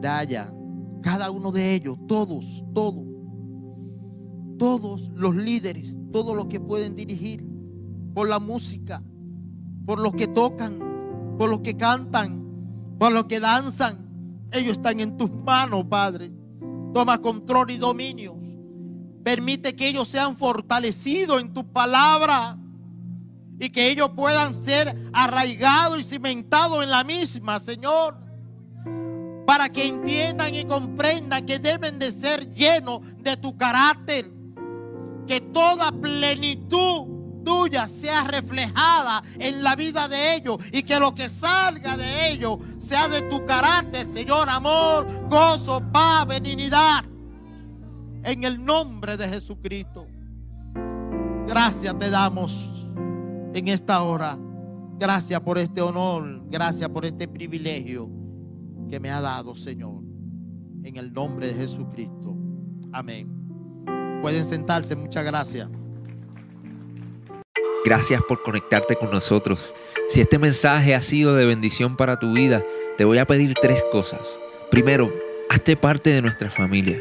Daya, 0.00 0.52
cada 1.00 1.30
uno 1.30 1.52
de 1.52 1.76
ellos, 1.76 1.96
todos, 2.08 2.64
todos, 2.74 3.04
todos 4.58 5.12
los 5.14 5.36
líderes, 5.36 5.96
todos 6.10 6.34
los 6.34 6.46
que 6.46 6.58
pueden 6.58 6.96
dirigir, 6.96 7.46
por 8.12 8.28
la 8.28 8.40
música, 8.40 9.00
por 9.86 10.00
los 10.00 10.12
que 10.14 10.26
tocan, 10.26 11.36
por 11.38 11.48
los 11.50 11.60
que 11.60 11.76
cantan, 11.76 12.43
por 12.98 13.12
los 13.12 13.24
que 13.24 13.40
danzan, 13.40 14.46
ellos 14.52 14.72
están 14.72 15.00
en 15.00 15.16
tus 15.16 15.30
manos, 15.30 15.84
Padre. 15.88 16.30
Toma 16.92 17.18
control 17.18 17.70
y 17.72 17.76
dominio. 17.76 18.36
Permite 19.24 19.74
que 19.74 19.88
ellos 19.88 20.06
sean 20.08 20.36
fortalecidos 20.36 21.40
en 21.40 21.52
tu 21.52 21.66
palabra 21.72 22.56
y 23.58 23.70
que 23.70 23.90
ellos 23.90 24.10
puedan 24.14 24.54
ser 24.54 24.94
arraigados 25.12 25.98
y 25.98 26.04
cimentados 26.04 26.82
en 26.82 26.90
la 26.90 27.04
misma, 27.04 27.58
Señor. 27.58 28.22
para 29.46 29.68
que 29.68 29.86
entiendan 29.86 30.54
y 30.54 30.64
comprendan 30.64 31.44
que 31.44 31.58
deben 31.58 31.98
de 31.98 32.10
ser 32.12 32.48
llenos 32.54 33.00
de 33.18 33.36
tu 33.36 33.56
carácter. 33.56 34.32
Que 35.26 35.40
toda 35.40 35.92
plenitud 35.92 37.13
tuya 37.44 37.86
sea 37.86 38.24
reflejada 38.24 39.22
en 39.38 39.62
la 39.62 39.76
vida 39.76 40.08
de 40.08 40.36
ellos 40.36 40.58
y 40.72 40.82
que 40.82 40.98
lo 40.98 41.14
que 41.14 41.28
salga 41.28 41.96
de 41.96 42.30
ellos 42.30 42.58
sea 42.78 43.08
de 43.08 43.22
tu 43.22 43.44
carácter, 43.44 44.06
Señor, 44.06 44.48
amor, 44.48 45.06
gozo, 45.28 45.82
paz, 45.92 46.26
benignidad. 46.26 47.04
En 48.22 48.44
el 48.44 48.64
nombre 48.64 49.16
de 49.16 49.28
Jesucristo. 49.28 50.06
Gracias 51.46 51.98
te 51.98 52.10
damos 52.10 52.90
en 53.52 53.68
esta 53.68 54.02
hora. 54.02 54.38
Gracias 54.98 55.40
por 55.40 55.58
este 55.58 55.82
honor, 55.82 56.48
gracias 56.48 56.88
por 56.88 57.04
este 57.04 57.28
privilegio 57.28 58.08
que 58.88 59.00
me 59.00 59.10
ha 59.10 59.20
dado, 59.20 59.54
Señor. 59.54 60.02
En 60.82 60.96
el 60.96 61.12
nombre 61.12 61.48
de 61.48 61.54
Jesucristo. 61.54 62.36
Amén. 62.92 63.30
Pueden 64.22 64.44
sentarse, 64.44 64.96
muchas 64.96 65.24
gracias. 65.24 65.68
Gracias 67.84 68.22
por 68.22 68.42
conectarte 68.42 68.96
con 68.96 69.10
nosotros. 69.10 69.74
Si 70.08 70.20
este 70.20 70.38
mensaje 70.38 70.94
ha 70.94 71.02
sido 71.02 71.34
de 71.34 71.46
bendición 71.46 71.96
para 71.96 72.18
tu 72.18 72.32
vida, 72.32 72.62
te 72.96 73.04
voy 73.04 73.18
a 73.18 73.26
pedir 73.26 73.54
tres 73.54 73.84
cosas. 73.92 74.38
Primero, 74.70 75.12
Hazte 75.54 75.76
parte 75.76 76.10
de 76.10 76.22
nuestra 76.22 76.50
familia. 76.50 77.00